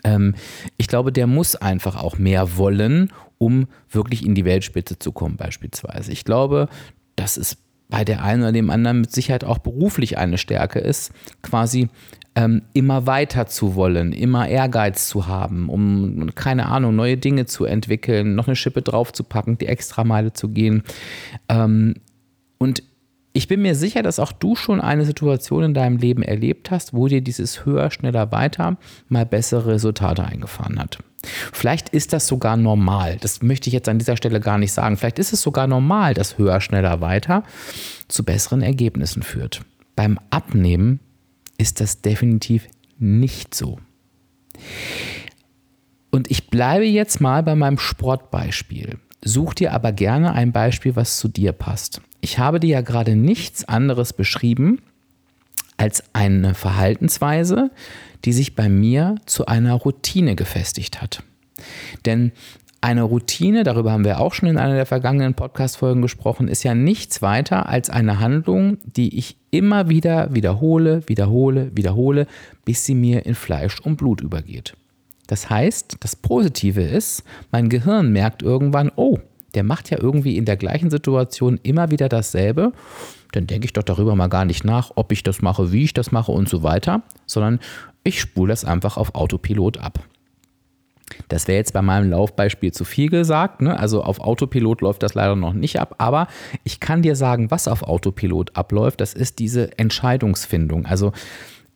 ähm, 0.04 0.34
ich 0.76 0.88
glaube, 0.88 1.12
der 1.12 1.26
muss 1.26 1.56
einfach 1.56 1.96
auch 1.96 2.18
mehr 2.18 2.56
wollen, 2.56 3.12
um 3.38 3.66
wirklich 3.90 4.24
in 4.24 4.34
die 4.34 4.44
Weltspitze 4.44 4.98
zu 4.98 5.12
kommen 5.12 5.36
beispielsweise. 5.36 6.12
Ich 6.12 6.24
glaube, 6.24 6.68
dass 7.16 7.36
es 7.36 7.56
bei 7.88 8.04
der 8.04 8.22
einen 8.22 8.42
oder 8.42 8.52
dem 8.52 8.70
anderen 8.70 9.02
mit 9.02 9.12
Sicherheit 9.12 9.44
auch 9.44 9.58
beruflich 9.58 10.18
eine 10.18 10.38
Stärke 10.38 10.78
ist, 10.78 11.12
quasi 11.42 11.88
ähm, 12.34 12.62
immer 12.72 13.06
weiter 13.06 13.46
zu 13.46 13.74
wollen, 13.74 14.12
immer 14.12 14.48
Ehrgeiz 14.48 15.08
zu 15.08 15.26
haben, 15.26 15.68
um, 15.68 16.30
keine 16.34 16.66
Ahnung, 16.66 16.96
neue 16.96 17.16
Dinge 17.16 17.46
zu 17.46 17.64
entwickeln, 17.64 18.34
noch 18.34 18.48
eine 18.48 18.56
Schippe 18.56 18.82
draufzupacken, 18.82 19.58
die 19.58 19.66
Extrameile 19.66 20.32
zu 20.32 20.48
gehen. 20.48 20.82
Ähm, 21.48 21.94
und 22.58 22.82
ich 23.36 23.48
bin 23.48 23.62
mir 23.62 23.74
sicher, 23.74 24.04
dass 24.04 24.20
auch 24.20 24.30
du 24.30 24.54
schon 24.54 24.80
eine 24.80 25.04
Situation 25.04 25.64
in 25.64 25.74
deinem 25.74 25.96
Leben 25.96 26.22
erlebt 26.22 26.70
hast, 26.70 26.94
wo 26.94 27.08
dir 27.08 27.20
dieses 27.20 27.66
höher, 27.66 27.90
schneller, 27.90 28.30
weiter 28.30 28.78
mal 29.08 29.26
bessere 29.26 29.72
Resultate 29.72 30.24
eingefahren 30.24 30.78
hat. 30.78 30.98
Vielleicht 31.52 31.88
ist 31.88 32.12
das 32.12 32.28
sogar 32.28 32.56
normal. 32.56 33.18
Das 33.20 33.42
möchte 33.42 33.68
ich 33.68 33.74
jetzt 33.74 33.88
an 33.88 33.98
dieser 33.98 34.16
Stelle 34.16 34.38
gar 34.38 34.56
nicht 34.58 34.72
sagen. 34.72 34.96
Vielleicht 34.96 35.18
ist 35.18 35.32
es 35.32 35.42
sogar 35.42 35.66
normal, 35.66 36.14
dass 36.14 36.38
höher, 36.38 36.60
schneller, 36.60 37.00
weiter 37.00 37.42
zu 38.06 38.24
besseren 38.24 38.62
Ergebnissen 38.62 39.24
führt. 39.24 39.62
Beim 39.96 40.20
Abnehmen 40.30 41.00
ist 41.58 41.80
das 41.80 42.02
definitiv 42.02 42.68
nicht 42.98 43.52
so. 43.52 43.80
Und 46.12 46.30
ich 46.30 46.50
bleibe 46.50 46.84
jetzt 46.84 47.20
mal 47.20 47.42
bei 47.42 47.56
meinem 47.56 47.80
Sportbeispiel. 47.80 48.98
Such 49.26 49.54
dir 49.54 49.72
aber 49.72 49.92
gerne 49.92 50.34
ein 50.34 50.52
Beispiel, 50.52 50.96
was 50.96 51.18
zu 51.18 51.28
dir 51.28 51.52
passt. 51.52 52.02
Ich 52.20 52.38
habe 52.38 52.60
dir 52.60 52.68
ja 52.68 52.80
gerade 52.82 53.16
nichts 53.16 53.66
anderes 53.66 54.12
beschrieben 54.12 54.82
als 55.78 56.04
eine 56.12 56.54
Verhaltensweise, 56.54 57.70
die 58.26 58.32
sich 58.32 58.54
bei 58.54 58.68
mir 58.68 59.16
zu 59.24 59.46
einer 59.46 59.74
Routine 59.74 60.36
gefestigt 60.36 61.00
hat. 61.00 61.22
Denn 62.04 62.32
eine 62.82 63.02
Routine, 63.02 63.64
darüber 63.64 63.92
haben 63.92 64.04
wir 64.04 64.20
auch 64.20 64.34
schon 64.34 64.48
in 64.48 64.58
einer 64.58 64.74
der 64.74 64.84
vergangenen 64.84 65.32
Podcast-Folgen 65.32 66.02
gesprochen, 66.02 66.48
ist 66.48 66.62
ja 66.64 66.74
nichts 66.74 67.22
weiter 67.22 67.66
als 67.66 67.88
eine 67.88 68.20
Handlung, 68.20 68.76
die 68.84 69.16
ich 69.16 69.38
immer 69.50 69.88
wieder 69.88 70.34
wiederhole, 70.34 71.02
wiederhole, 71.08 71.74
wiederhole, 71.74 72.26
bis 72.66 72.84
sie 72.84 72.94
mir 72.94 73.24
in 73.24 73.34
Fleisch 73.34 73.80
und 73.80 73.96
Blut 73.96 74.20
übergeht. 74.20 74.76
Das 75.26 75.48
heißt, 75.48 75.96
das 76.00 76.16
Positive 76.16 76.82
ist, 76.82 77.24
mein 77.50 77.68
Gehirn 77.68 78.12
merkt 78.12 78.42
irgendwann, 78.42 78.90
oh, 78.96 79.18
der 79.54 79.62
macht 79.62 79.90
ja 79.90 79.98
irgendwie 80.00 80.36
in 80.36 80.44
der 80.44 80.56
gleichen 80.56 80.90
Situation 80.90 81.58
immer 81.62 81.90
wieder 81.90 82.08
dasselbe, 82.08 82.72
dann 83.32 83.46
denke 83.46 83.66
ich 83.66 83.72
doch 83.72 83.82
darüber 83.82 84.14
mal 84.16 84.28
gar 84.28 84.44
nicht 84.44 84.64
nach, 84.64 84.92
ob 84.94 85.12
ich 85.12 85.22
das 85.22 85.42
mache, 85.42 85.72
wie 85.72 85.84
ich 85.84 85.94
das 85.94 86.12
mache 86.12 86.32
und 86.32 86.48
so 86.48 86.62
weiter, 86.62 87.02
sondern 87.26 87.60
ich 88.02 88.20
spule 88.20 88.52
das 88.52 88.64
einfach 88.64 88.96
auf 88.96 89.14
Autopilot 89.14 89.78
ab. 89.78 90.00
Das 91.28 91.48
wäre 91.48 91.58
jetzt 91.58 91.72
bei 91.72 91.82
meinem 91.82 92.10
Laufbeispiel 92.10 92.72
zu 92.72 92.84
viel 92.84 93.08
gesagt. 93.08 93.60
Ne? 93.60 93.78
Also 93.78 94.02
auf 94.02 94.20
Autopilot 94.20 94.80
läuft 94.80 95.02
das 95.02 95.14
leider 95.14 95.36
noch 95.36 95.52
nicht 95.52 95.78
ab. 95.78 95.96
Aber 95.98 96.28
ich 96.64 96.80
kann 96.80 97.02
dir 97.02 97.14
sagen, 97.14 97.50
was 97.50 97.68
auf 97.68 97.82
Autopilot 97.82 98.56
abläuft. 98.56 99.00
Das 99.00 99.14
ist 99.14 99.38
diese 99.38 99.78
Entscheidungsfindung. 99.78 100.86
Also 100.86 101.12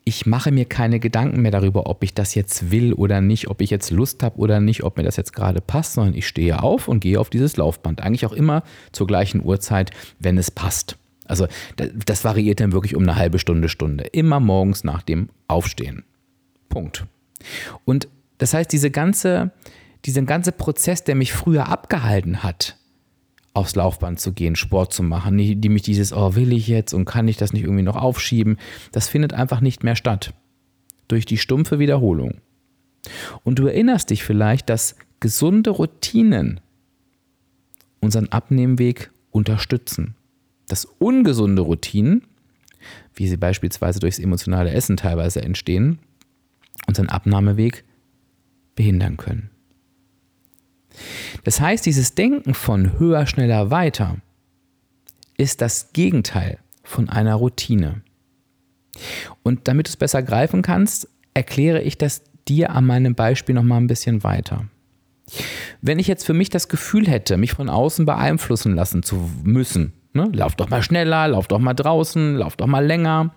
ich 0.08 0.24
mache 0.24 0.50
mir 0.50 0.64
keine 0.64 1.00
Gedanken 1.00 1.42
mehr 1.42 1.50
darüber, 1.50 1.86
ob 1.86 2.02
ich 2.02 2.14
das 2.14 2.34
jetzt 2.34 2.70
will 2.70 2.94
oder 2.94 3.20
nicht, 3.20 3.48
ob 3.48 3.60
ich 3.60 3.68
jetzt 3.68 3.90
Lust 3.90 4.22
habe 4.22 4.38
oder 4.38 4.58
nicht, 4.58 4.82
ob 4.82 4.96
mir 4.96 5.02
das 5.02 5.16
jetzt 5.16 5.34
gerade 5.34 5.60
passt, 5.60 5.92
sondern 5.92 6.14
ich 6.14 6.26
stehe 6.26 6.62
auf 6.62 6.88
und 6.88 7.00
gehe 7.00 7.20
auf 7.20 7.28
dieses 7.28 7.58
Laufband. 7.58 8.00
Eigentlich 8.00 8.24
auch 8.24 8.32
immer 8.32 8.62
zur 8.90 9.06
gleichen 9.06 9.44
Uhrzeit, 9.44 9.90
wenn 10.18 10.38
es 10.38 10.50
passt. 10.50 10.96
Also 11.26 11.46
das 11.76 12.24
variiert 12.24 12.60
dann 12.60 12.72
wirklich 12.72 12.96
um 12.96 13.02
eine 13.02 13.16
halbe 13.16 13.38
Stunde, 13.38 13.68
Stunde. 13.68 14.04
Immer 14.04 14.40
morgens 14.40 14.82
nach 14.82 15.02
dem 15.02 15.28
Aufstehen. 15.46 16.04
Punkt. 16.70 17.04
Und 17.84 18.08
das 18.38 18.54
heißt, 18.54 18.72
diese 18.72 18.90
ganze, 18.90 19.50
dieser 20.06 20.22
ganze 20.22 20.52
Prozess, 20.52 21.04
der 21.04 21.16
mich 21.16 21.34
früher 21.34 21.68
abgehalten 21.68 22.42
hat, 22.42 22.77
aufs 23.54 23.74
Laufband 23.74 24.20
zu 24.20 24.32
gehen, 24.32 24.56
Sport 24.56 24.92
zu 24.92 25.02
machen, 25.02 25.36
die 25.36 25.68
mich 25.68 25.82
dieses, 25.82 26.12
oh, 26.12 26.34
will 26.34 26.52
ich 26.52 26.68
jetzt 26.68 26.92
und 26.92 27.04
kann 27.04 27.28
ich 27.28 27.36
das 27.36 27.52
nicht 27.52 27.64
irgendwie 27.64 27.82
noch 27.82 27.96
aufschieben, 27.96 28.58
das 28.92 29.08
findet 29.08 29.32
einfach 29.32 29.60
nicht 29.60 29.82
mehr 29.82 29.96
statt. 29.96 30.32
Durch 31.08 31.24
die 31.24 31.38
stumpfe 31.38 31.78
Wiederholung. 31.78 32.40
Und 33.44 33.58
du 33.58 33.66
erinnerst 33.66 34.10
dich 34.10 34.22
vielleicht, 34.22 34.68
dass 34.68 34.96
gesunde 35.20 35.70
Routinen 35.70 36.60
unseren 38.00 38.28
Abnehmweg 38.28 39.10
unterstützen. 39.30 40.14
Dass 40.68 40.84
ungesunde 40.84 41.62
Routinen, 41.62 42.22
wie 43.14 43.26
sie 43.26 43.36
beispielsweise 43.36 44.00
durchs 44.00 44.18
emotionale 44.18 44.70
Essen 44.70 44.96
teilweise 44.96 45.42
entstehen, 45.42 45.98
unseren 46.86 47.08
Abnahmeweg 47.08 47.84
behindern 48.74 49.16
können. 49.16 49.50
Das 51.44 51.60
heißt, 51.60 51.86
dieses 51.86 52.14
Denken 52.14 52.54
von 52.54 52.98
höher, 52.98 53.26
schneller, 53.26 53.70
weiter 53.70 54.16
ist 55.36 55.60
das 55.60 55.92
Gegenteil 55.92 56.58
von 56.82 57.08
einer 57.08 57.34
Routine. 57.34 58.02
Und 59.42 59.68
damit 59.68 59.86
du 59.86 59.90
es 59.90 59.96
besser 59.96 60.22
greifen 60.22 60.62
kannst, 60.62 61.08
erkläre 61.34 61.82
ich 61.82 61.98
das 61.98 62.22
dir 62.48 62.70
an 62.70 62.84
meinem 62.84 63.14
Beispiel 63.14 63.54
nochmal 63.54 63.80
ein 63.80 63.86
bisschen 63.86 64.24
weiter. 64.24 64.64
Wenn 65.80 65.98
ich 65.98 66.08
jetzt 66.08 66.24
für 66.24 66.34
mich 66.34 66.48
das 66.48 66.68
Gefühl 66.68 67.06
hätte, 67.06 67.36
mich 67.36 67.52
von 67.52 67.68
außen 67.68 68.06
beeinflussen 68.06 68.74
lassen 68.74 69.02
zu 69.02 69.30
müssen, 69.44 69.92
ne, 70.14 70.28
lauf 70.32 70.56
doch 70.56 70.70
mal 70.70 70.82
schneller, 70.82 71.28
lauf 71.28 71.46
doch 71.46 71.58
mal 71.58 71.74
draußen, 71.74 72.36
lauf 72.36 72.56
doch 72.56 72.66
mal 72.66 72.84
länger, 72.84 73.34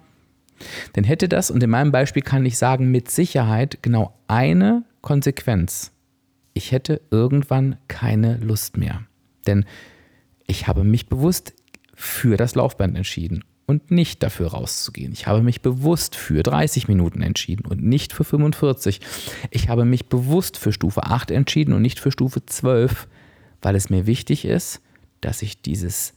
dann 0.94 1.04
hätte 1.04 1.28
das, 1.28 1.52
und 1.52 1.62
in 1.62 1.70
meinem 1.70 1.92
Beispiel 1.92 2.22
kann 2.22 2.46
ich 2.46 2.58
sagen, 2.58 2.92
mit 2.92 3.12
Sicherheit 3.12 3.80
genau 3.82 4.14
eine 4.28 4.84
Konsequenz 5.02 5.91
ich 6.54 6.72
hätte 6.72 7.02
irgendwann 7.12 7.78
keine 7.88 8.38
Lust 8.38 8.78
mehr. 8.78 9.04
Denn 9.48 9.66
ich 10.48 10.68
habe 10.68 10.84
mich 10.84 11.08
bewusst 11.08 11.54
für 11.96 12.38
das 12.38 12.56
Laufband 12.56 12.98
entschieden 12.98 13.44
und 13.68 13.90
nicht 13.90 14.22
dafür 14.22 14.48
rauszugehen. 14.48 15.14
Ich 15.14 15.28
habe 15.28 15.42
mich 15.42 15.62
bewusst 15.62 16.16
für 16.16 16.44
30 16.44 16.88
Minuten 16.88 17.22
entschieden 17.22 17.66
und 17.66 17.84
nicht 17.84 18.12
für 18.12 18.24
45. 18.24 19.00
Ich 19.50 19.70
habe 19.70 19.86
mich 19.86 20.08
bewusst 20.08 20.58
für 20.58 20.74
Stufe 20.74 21.04
8 21.04 21.32
entschieden 21.32 21.74
und 21.74 21.82
nicht 21.82 22.00
für 22.00 22.12
Stufe 22.12 22.46
12, 22.46 23.08
weil 23.62 23.76
es 23.76 23.90
mir 23.90 24.06
wichtig 24.08 24.46
ist, 24.46 24.82
dass 25.22 25.42
ich 25.42 25.62
dieses, 25.62 26.14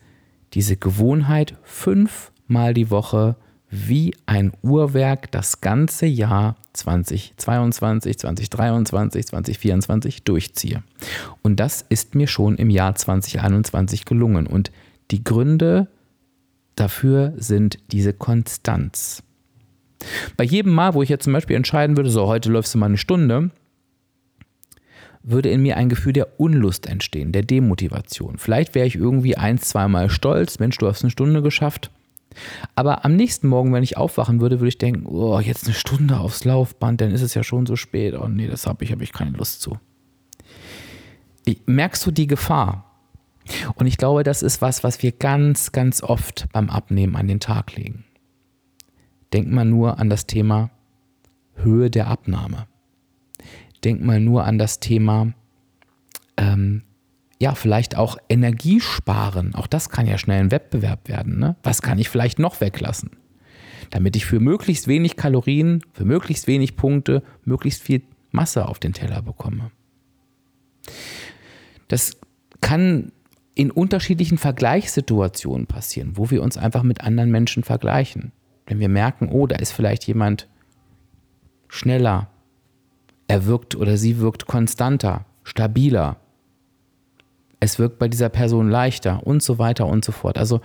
diese 0.54 0.76
Gewohnheit 0.76 1.56
fünfmal 1.62 2.74
die 2.74 2.90
Woche 2.90 3.36
wie 3.74 4.14
ein 4.26 4.52
Uhrwerk 4.62 5.32
das 5.32 5.60
ganze 5.60 6.06
Jahr 6.06 6.54
2022, 6.74 8.18
2023, 8.18 9.26
2024 9.26 10.22
durchziehe. 10.22 10.84
Und 11.42 11.58
das 11.58 11.84
ist 11.88 12.14
mir 12.14 12.28
schon 12.28 12.56
im 12.56 12.70
Jahr 12.70 12.94
2021 12.94 14.04
gelungen. 14.04 14.46
Und 14.46 14.70
die 15.10 15.24
Gründe 15.24 15.88
dafür 16.76 17.32
sind 17.36 17.78
diese 17.90 18.12
Konstanz. 18.12 19.24
Bei 20.36 20.44
jedem 20.44 20.72
Mal, 20.72 20.94
wo 20.94 21.02
ich 21.02 21.08
jetzt 21.08 21.24
zum 21.24 21.32
Beispiel 21.32 21.56
entscheiden 21.56 21.96
würde, 21.96 22.10
so 22.10 22.28
heute 22.28 22.52
läufst 22.52 22.74
du 22.74 22.78
mal 22.78 22.86
eine 22.86 22.98
Stunde, 22.98 23.50
würde 25.24 25.50
in 25.50 25.62
mir 25.62 25.78
ein 25.78 25.88
Gefühl 25.88 26.12
der 26.12 26.38
Unlust 26.38 26.86
entstehen, 26.86 27.32
der 27.32 27.42
Demotivation. 27.42 28.38
Vielleicht 28.38 28.76
wäre 28.76 28.86
ich 28.86 28.94
irgendwie 28.94 29.36
ein, 29.36 29.58
zweimal 29.58 30.10
stolz, 30.10 30.60
Mensch, 30.60 30.78
du 30.78 30.86
hast 30.86 31.02
eine 31.02 31.10
Stunde 31.10 31.42
geschafft. 31.42 31.90
Aber 32.74 33.04
am 33.04 33.16
nächsten 33.16 33.48
Morgen, 33.48 33.72
wenn 33.72 33.82
ich 33.82 33.96
aufwachen 33.96 34.40
würde, 34.40 34.60
würde 34.60 34.68
ich 34.68 34.78
denken, 34.78 35.06
oh, 35.06 35.38
jetzt 35.40 35.64
eine 35.64 35.74
Stunde 35.74 36.18
aufs 36.18 36.44
Laufband, 36.44 37.00
dann 37.00 37.10
ist 37.10 37.22
es 37.22 37.34
ja 37.34 37.42
schon 37.42 37.66
so 37.66 37.76
spät. 37.76 38.14
Oh 38.14 38.28
nee, 38.28 38.46
das 38.46 38.66
habe 38.66 38.84
ich, 38.84 38.92
habe 38.92 39.04
ich 39.04 39.12
keine 39.12 39.36
Lust 39.36 39.60
zu. 39.60 39.78
Merkst 41.66 42.04
du 42.06 42.10
die 42.10 42.26
Gefahr? 42.26 42.90
Und 43.74 43.86
ich 43.86 43.98
glaube, 43.98 44.22
das 44.22 44.42
ist 44.42 44.62
was, 44.62 44.84
was 44.84 45.02
wir 45.02 45.12
ganz, 45.12 45.72
ganz 45.72 46.02
oft 46.02 46.46
beim 46.52 46.70
Abnehmen 46.70 47.16
an 47.16 47.28
den 47.28 47.40
Tag 47.40 47.76
legen. 47.76 48.04
Denk 49.32 49.50
mal 49.50 49.64
nur 49.64 49.98
an 49.98 50.08
das 50.08 50.26
Thema 50.26 50.70
Höhe 51.56 51.90
der 51.90 52.06
Abnahme. 52.06 52.66
Denk 53.82 54.02
mal 54.02 54.20
nur 54.20 54.44
an 54.44 54.58
das 54.58 54.80
Thema 54.80 55.32
ähm, 56.36 56.82
ja, 57.40 57.54
vielleicht 57.54 57.96
auch 57.96 58.16
Energie 58.28 58.80
sparen. 58.80 59.54
Auch 59.54 59.66
das 59.66 59.88
kann 59.88 60.06
ja 60.06 60.18
schnell 60.18 60.40
ein 60.40 60.50
Wettbewerb 60.50 61.08
werden. 61.08 61.38
Ne? 61.38 61.56
Was 61.62 61.82
kann 61.82 61.98
ich 61.98 62.08
vielleicht 62.08 62.38
noch 62.38 62.60
weglassen? 62.60 63.10
Damit 63.90 64.16
ich 64.16 64.24
für 64.24 64.40
möglichst 64.40 64.88
wenig 64.88 65.16
Kalorien, 65.16 65.82
für 65.92 66.04
möglichst 66.04 66.46
wenig 66.46 66.76
Punkte, 66.76 67.22
möglichst 67.44 67.82
viel 67.82 68.02
Masse 68.30 68.66
auf 68.66 68.78
den 68.78 68.92
Teller 68.92 69.22
bekomme. 69.22 69.70
Das 71.88 72.16
kann 72.60 73.12
in 73.54 73.70
unterschiedlichen 73.70 74.38
Vergleichssituationen 74.38 75.66
passieren, 75.66 76.16
wo 76.16 76.30
wir 76.30 76.42
uns 76.42 76.56
einfach 76.56 76.82
mit 76.82 77.02
anderen 77.02 77.30
Menschen 77.30 77.62
vergleichen. 77.62 78.32
Wenn 78.66 78.80
wir 78.80 78.88
merken, 78.88 79.28
oh, 79.28 79.46
da 79.46 79.56
ist 79.56 79.72
vielleicht 79.72 80.06
jemand 80.06 80.48
schneller, 81.68 82.30
er 83.28 83.46
wirkt 83.46 83.76
oder 83.76 83.96
sie 83.96 84.18
wirkt 84.18 84.46
konstanter, 84.46 85.26
stabiler, 85.44 86.16
es 87.64 87.78
wirkt 87.78 87.98
bei 87.98 88.08
dieser 88.08 88.28
Person 88.28 88.68
leichter 88.68 89.26
und 89.26 89.42
so 89.42 89.58
weiter 89.58 89.86
und 89.86 90.04
so 90.04 90.12
fort. 90.12 90.36
Also 90.36 90.60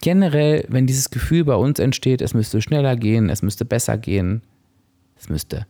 generell, 0.00 0.66
wenn 0.68 0.86
dieses 0.86 1.08
Gefühl 1.08 1.44
bei 1.44 1.54
uns 1.54 1.78
entsteht, 1.78 2.20
es 2.20 2.34
müsste 2.34 2.60
schneller 2.60 2.94
gehen, 2.94 3.30
es 3.30 3.40
müsste 3.40 3.64
besser 3.64 3.96
gehen, 3.96 4.42
es 5.16 5.30
müsste 5.30 5.66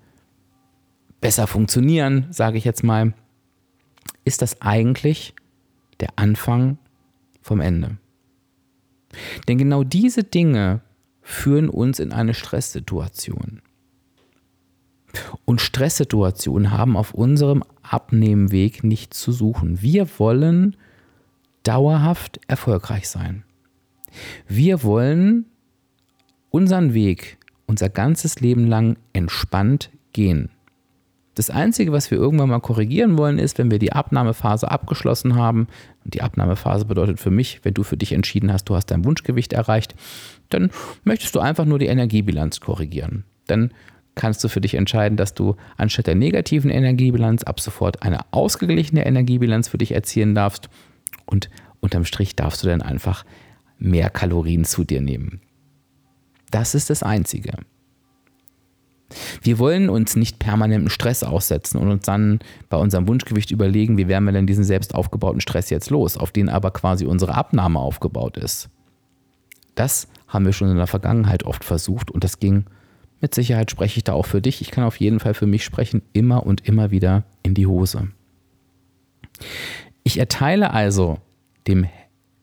besser 1.20 1.46
funktionieren, 1.46 2.26
sage 2.30 2.58
ich 2.58 2.64
jetzt 2.64 2.82
mal, 2.82 3.14
ist 4.24 4.42
das 4.42 4.60
eigentlich 4.60 5.34
der 6.00 6.10
Anfang 6.16 6.78
vom 7.40 7.60
Ende. 7.60 7.98
Denn 9.46 9.56
genau 9.56 9.84
diese 9.84 10.24
Dinge 10.24 10.80
führen 11.22 11.68
uns 11.68 12.00
in 12.00 12.12
eine 12.12 12.34
Stresssituation. 12.34 13.62
Und 15.44 15.60
Stresssituationen 15.60 16.72
haben 16.72 16.96
auf 16.96 17.14
unserem 17.14 17.62
Abnehmweg 17.84 18.84
nichts 18.84 19.20
zu 19.20 19.32
suchen. 19.32 19.82
Wir 19.82 20.08
wollen 20.18 20.76
dauerhaft 21.62 22.40
erfolgreich 22.46 23.08
sein. 23.08 23.44
Wir 24.48 24.82
wollen 24.82 25.46
unseren 26.50 26.94
Weg 26.94 27.38
unser 27.66 27.88
ganzes 27.88 28.40
Leben 28.40 28.66
lang 28.66 28.96
entspannt 29.12 29.90
gehen. 30.12 30.50
Das 31.34 31.50
Einzige, 31.50 31.90
was 31.90 32.10
wir 32.10 32.18
irgendwann 32.18 32.50
mal 32.50 32.60
korrigieren 32.60 33.18
wollen, 33.18 33.38
ist, 33.38 33.58
wenn 33.58 33.70
wir 33.70 33.80
die 33.80 33.92
Abnahmephase 33.92 34.70
abgeschlossen 34.70 35.34
haben. 35.34 35.66
Und 36.04 36.14
die 36.14 36.22
Abnahmephase 36.22 36.84
bedeutet 36.84 37.18
für 37.18 37.32
mich, 37.32 37.60
wenn 37.64 37.74
du 37.74 37.82
für 37.82 37.96
dich 37.96 38.12
entschieden 38.12 38.52
hast, 38.52 38.66
du 38.66 38.76
hast 38.76 38.86
dein 38.86 39.04
Wunschgewicht 39.04 39.52
erreicht, 39.52 39.96
dann 40.50 40.70
möchtest 41.02 41.34
du 41.34 41.40
einfach 41.40 41.64
nur 41.64 41.80
die 41.80 41.86
Energiebilanz 41.86 42.60
korrigieren. 42.60 43.24
Dann 43.48 43.72
kannst 44.14 44.42
du 44.44 44.48
für 44.48 44.60
dich 44.60 44.74
entscheiden, 44.74 45.16
dass 45.16 45.34
du 45.34 45.56
anstatt 45.76 46.06
der 46.06 46.14
negativen 46.14 46.70
Energiebilanz 46.70 47.42
ab 47.42 47.60
sofort 47.60 48.02
eine 48.02 48.20
ausgeglichene 48.30 49.04
Energiebilanz 49.04 49.68
für 49.68 49.78
dich 49.78 49.92
erzielen 49.92 50.34
darfst. 50.34 50.68
Und 51.26 51.50
unterm 51.80 52.04
Strich 52.04 52.36
darfst 52.36 52.62
du 52.62 52.68
dann 52.68 52.82
einfach 52.82 53.24
mehr 53.78 54.10
Kalorien 54.10 54.64
zu 54.64 54.84
dir 54.84 55.00
nehmen. 55.00 55.40
Das 56.50 56.74
ist 56.74 56.90
das 56.90 57.02
Einzige. 57.02 57.52
Wir 59.42 59.58
wollen 59.58 59.90
uns 59.90 60.16
nicht 60.16 60.38
permanenten 60.38 60.90
Stress 60.90 61.22
aussetzen 61.22 61.78
und 61.78 61.90
uns 61.90 62.04
dann 62.04 62.40
bei 62.68 62.76
unserem 62.76 63.06
Wunschgewicht 63.06 63.50
überlegen, 63.50 63.98
wie 63.98 64.08
werden 64.08 64.24
wir 64.24 64.32
denn 64.32 64.46
diesen 64.46 64.64
selbst 64.64 64.94
aufgebauten 64.94 65.40
Stress 65.40 65.70
jetzt 65.70 65.90
los, 65.90 66.16
auf 66.16 66.32
den 66.32 66.48
aber 66.48 66.70
quasi 66.70 67.04
unsere 67.04 67.34
Abnahme 67.34 67.78
aufgebaut 67.78 68.36
ist. 68.36 68.70
Das 69.74 70.08
haben 70.28 70.46
wir 70.46 70.52
schon 70.52 70.70
in 70.70 70.76
der 70.76 70.86
Vergangenheit 70.86 71.44
oft 71.44 71.64
versucht 71.64 72.10
und 72.10 72.24
das 72.24 72.38
ging, 72.38 72.64
mit 73.24 73.34
Sicherheit 73.34 73.70
spreche 73.70 73.96
ich 73.96 74.04
da 74.04 74.12
auch 74.12 74.26
für 74.26 74.42
dich, 74.42 74.60
ich 74.60 74.70
kann 74.70 74.84
auf 74.84 75.00
jeden 75.00 75.18
Fall 75.18 75.32
für 75.32 75.46
mich 75.46 75.64
sprechen, 75.64 76.02
immer 76.12 76.44
und 76.44 76.68
immer 76.68 76.90
wieder 76.90 77.24
in 77.42 77.54
die 77.54 77.66
Hose. 77.66 78.08
Ich 80.02 80.18
erteile 80.18 80.72
also 80.72 81.16
dem 81.66 81.86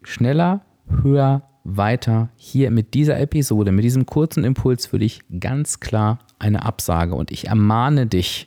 schneller, 0.02 0.66
höher, 0.90 1.44
weiter 1.64 2.30
hier 2.36 2.72
mit 2.72 2.96
dieser 2.96 3.20
Episode, 3.20 3.72
mit 3.72 3.86
diesem 3.86 4.08
kurzen 4.08 4.44
Impuls 4.44 4.88
für 4.88 4.98
dich 4.98 5.22
ganz 5.40 5.80
klar 5.80 6.18
eine 6.40 6.66
Absage. 6.66 7.14
Und 7.14 7.30
ich 7.30 7.46
ermahne 7.46 8.08
dich 8.08 8.46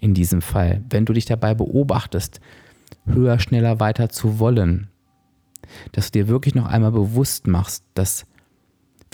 in 0.00 0.14
diesem 0.14 0.40
Fall, 0.40 0.82
wenn 0.88 1.04
du 1.04 1.12
dich 1.12 1.26
dabei 1.26 1.52
beobachtest, 1.52 2.40
höher, 3.04 3.38
schneller, 3.38 3.78
weiter 3.78 4.08
zu 4.08 4.38
wollen, 4.38 4.88
dass 5.92 6.10
du 6.10 6.20
dir 6.20 6.28
wirklich 6.28 6.54
noch 6.54 6.64
einmal 6.64 6.92
bewusst 6.92 7.46
machst, 7.46 7.84
dass 7.92 8.24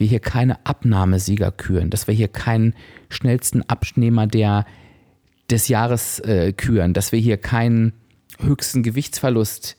wir 0.00 0.07
hier 0.07 0.21
keine 0.21 0.64
Abnahmesieger 0.66 1.52
küren, 1.52 1.90
dass 1.90 2.07
wir 2.07 2.14
hier 2.14 2.28
keinen 2.28 2.75
schnellsten 3.09 3.62
Abnehmer 3.69 4.26
der, 4.26 4.66
des 5.50 5.69
Jahres 5.69 6.19
äh, 6.21 6.52
küren, 6.52 6.95
dass 6.95 7.12
wir 7.12 7.21
hier 7.21 7.37
keinen 7.37 7.92
höchsten 8.38 8.83
Gewichtsverlust 8.83 9.76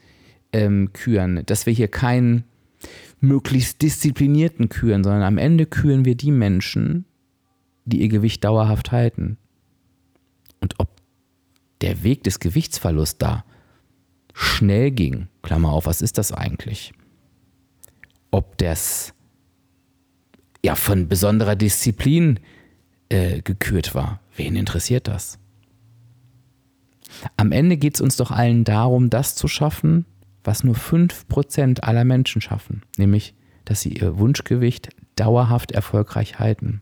ähm, 0.53 0.93
küren, 0.93 1.43
dass 1.45 1.65
wir 1.65 1.73
hier 1.73 1.87
keinen 1.87 2.45
möglichst 3.19 3.81
disziplinierten 3.81 4.69
küren, 4.69 5.03
sondern 5.03 5.23
am 5.23 5.37
Ende 5.37 5.65
küren 5.65 6.05
wir 6.05 6.15
die 6.15 6.31
Menschen, 6.31 7.05
die 7.85 8.01
ihr 8.01 8.09
Gewicht 8.09 8.43
dauerhaft 8.43 8.91
halten. 8.91 9.37
Und 10.59 10.79
ob 10.79 10.89
der 11.81 12.03
Weg 12.03 12.23
des 12.23 12.39
Gewichtsverlusts 12.39 13.17
da 13.17 13.43
schnell 14.33 14.91
ging, 14.91 15.27
Klammer 15.41 15.71
auf, 15.71 15.85
was 15.87 16.01
ist 16.01 16.17
das 16.17 16.31
eigentlich? 16.31 16.93
Ob 18.29 18.57
das 18.57 19.13
ja 20.63 20.75
von 20.75 21.07
besonderer 21.07 21.55
Disziplin 21.55 22.39
äh, 23.09 23.41
gekürt 23.41 23.95
war, 23.95 24.19
wen 24.35 24.55
interessiert 24.55 25.07
das? 25.07 25.37
Am 27.37 27.51
Ende 27.51 27.77
geht 27.77 27.95
es 27.95 28.01
uns 28.01 28.15
doch 28.15 28.31
allen 28.31 28.63
darum, 28.63 29.09
das 29.09 29.35
zu 29.35 29.47
schaffen, 29.47 30.05
was 30.43 30.63
nur 30.63 30.75
5% 30.75 31.81
aller 31.81 32.05
Menschen 32.05 32.41
schaffen, 32.41 32.83
nämlich 32.97 33.33
dass 33.65 33.81
sie 33.81 33.93
ihr 33.93 34.17
Wunschgewicht 34.17 34.89
dauerhaft 35.15 35.71
erfolgreich 35.71 36.39
halten. 36.39 36.81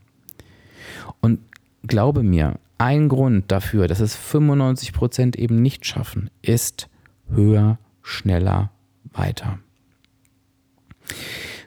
Und 1.20 1.40
glaube 1.82 2.22
mir, 2.22 2.58
ein 2.78 3.08
Grund 3.08 3.52
dafür, 3.52 3.86
dass 3.86 4.00
es 4.00 4.16
95% 4.16 5.36
eben 5.36 5.60
nicht 5.60 5.84
schaffen, 5.84 6.30
ist 6.40 6.88
höher, 7.28 7.78
schneller, 8.02 8.70
weiter. 9.12 9.58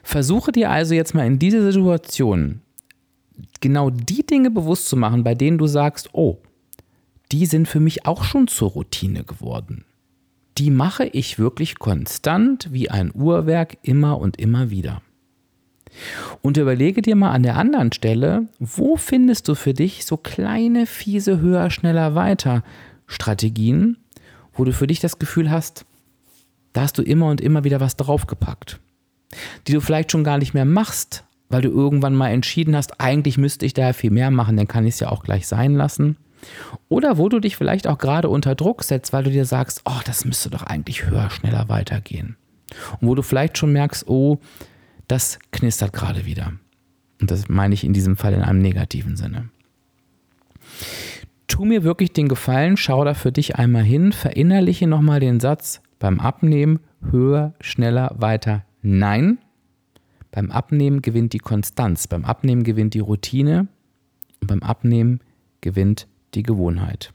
Versuche 0.04 0.52
dir 0.52 0.70
also 0.70 0.94
jetzt 0.94 1.14
mal 1.14 1.26
in 1.26 1.40
dieser 1.40 1.72
Situation 1.72 2.60
genau 3.60 3.90
die 3.90 4.24
Dinge 4.24 4.50
bewusst 4.50 4.88
zu 4.88 4.96
machen, 4.96 5.24
bei 5.24 5.34
denen 5.34 5.58
du 5.58 5.66
sagst, 5.66 6.10
oh, 6.12 6.38
die 7.32 7.46
sind 7.46 7.66
für 7.66 7.80
mich 7.80 8.06
auch 8.06 8.22
schon 8.22 8.46
zur 8.46 8.70
Routine 8.70 9.24
geworden 9.24 9.84
die 10.58 10.70
mache 10.70 11.06
ich 11.06 11.38
wirklich 11.38 11.78
konstant 11.78 12.68
wie 12.72 12.90
ein 12.90 13.12
Uhrwerk 13.14 13.78
immer 13.82 14.18
und 14.18 14.38
immer 14.38 14.70
wieder. 14.70 15.02
Und 16.42 16.56
überlege 16.56 17.02
dir 17.02 17.16
mal 17.16 17.32
an 17.32 17.44
der 17.44 17.56
anderen 17.56 17.92
Stelle, 17.92 18.48
wo 18.58 18.96
findest 18.96 19.48
du 19.48 19.54
für 19.54 19.74
dich 19.74 20.04
so 20.04 20.16
kleine, 20.16 20.86
fiese, 20.86 21.40
höher, 21.40 21.70
schneller, 21.70 22.14
weiter 22.14 22.62
Strategien, 23.06 23.98
wo 24.52 24.64
du 24.64 24.72
für 24.72 24.86
dich 24.86 25.00
das 25.00 25.18
Gefühl 25.18 25.50
hast, 25.50 25.84
da 26.72 26.82
hast 26.82 26.98
du 26.98 27.02
immer 27.02 27.28
und 27.28 27.40
immer 27.40 27.62
wieder 27.62 27.80
was 27.80 27.96
draufgepackt, 27.96 28.80
die 29.66 29.72
du 29.72 29.80
vielleicht 29.80 30.12
schon 30.12 30.24
gar 30.24 30.38
nicht 30.38 30.54
mehr 30.54 30.64
machst, 30.64 31.24
weil 31.48 31.62
du 31.62 31.70
irgendwann 31.70 32.14
mal 32.14 32.30
entschieden 32.30 32.76
hast, 32.76 33.00
eigentlich 33.00 33.38
müsste 33.38 33.66
ich 33.66 33.74
da 33.74 33.92
viel 33.92 34.10
mehr 34.10 34.30
machen, 34.30 34.56
dann 34.56 34.68
kann 34.68 34.86
ich 34.86 34.94
es 34.94 35.00
ja 35.00 35.10
auch 35.10 35.22
gleich 35.22 35.46
sein 35.46 35.74
lassen. 35.74 36.16
Oder 36.88 37.16
wo 37.16 37.28
du 37.28 37.40
dich 37.40 37.56
vielleicht 37.56 37.86
auch 37.86 37.98
gerade 37.98 38.28
unter 38.28 38.54
Druck 38.54 38.82
setzt, 38.82 39.12
weil 39.12 39.24
du 39.24 39.30
dir 39.30 39.44
sagst, 39.44 39.82
oh, 39.84 40.00
das 40.04 40.24
müsste 40.24 40.50
doch 40.50 40.62
eigentlich 40.62 41.06
höher, 41.06 41.30
schneller 41.30 41.68
weitergehen. 41.68 42.36
Und 43.00 43.08
wo 43.08 43.14
du 43.14 43.22
vielleicht 43.22 43.58
schon 43.58 43.72
merkst, 43.72 44.08
oh, 44.08 44.38
das 45.08 45.38
knistert 45.52 45.92
gerade 45.92 46.26
wieder. 46.26 46.52
Und 47.20 47.30
das 47.30 47.48
meine 47.48 47.74
ich 47.74 47.84
in 47.84 47.92
diesem 47.92 48.16
Fall 48.16 48.34
in 48.34 48.42
einem 48.42 48.60
negativen 48.60 49.16
Sinne. 49.16 49.48
Tu 51.46 51.64
mir 51.64 51.84
wirklich 51.84 52.12
den 52.12 52.28
Gefallen, 52.28 52.76
schau 52.76 53.04
da 53.04 53.14
für 53.14 53.30
dich 53.30 53.56
einmal 53.56 53.84
hin, 53.84 54.12
verinnerliche 54.12 54.86
nochmal 54.86 55.20
den 55.20 55.40
Satz 55.40 55.82
beim 55.98 56.20
Abnehmen 56.20 56.80
höher, 57.10 57.54
schneller, 57.60 58.14
weiter, 58.18 58.64
nein. 58.84 59.38
Beim 60.30 60.50
Abnehmen 60.50 61.00
gewinnt 61.00 61.32
die 61.32 61.38
Konstanz, 61.38 62.08
beim 62.08 62.24
Abnehmen 62.24 62.64
gewinnt 62.64 62.94
die 62.94 63.00
Routine 63.00 63.68
und 64.40 64.48
beim 64.48 64.62
Abnehmen 64.62 65.20
gewinnt 65.60 66.08
die 66.34 66.42
Gewohnheit. 66.42 67.12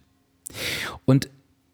Und 1.06 1.30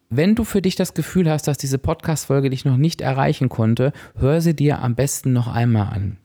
wenn 0.10 0.36
du 0.36 0.44
für 0.44 0.62
dich 0.62 0.76
das 0.76 0.94
Gefühl 0.94 1.30
hast, 1.30 1.48
dass 1.48 1.58
diese 1.58 1.78
Podcast-Folge 1.78 2.50
dich 2.50 2.66
noch 2.66 2.78
nicht 2.78 3.02
erreichen 3.02 3.50
konnte, 3.50 3.94
hör 4.16 4.42
sie 4.42 4.56
dir 4.56 4.82
am 4.82 4.96
besten 4.96 5.34
noch 5.34 5.48
einmal 5.48 5.94
an. 5.94 6.18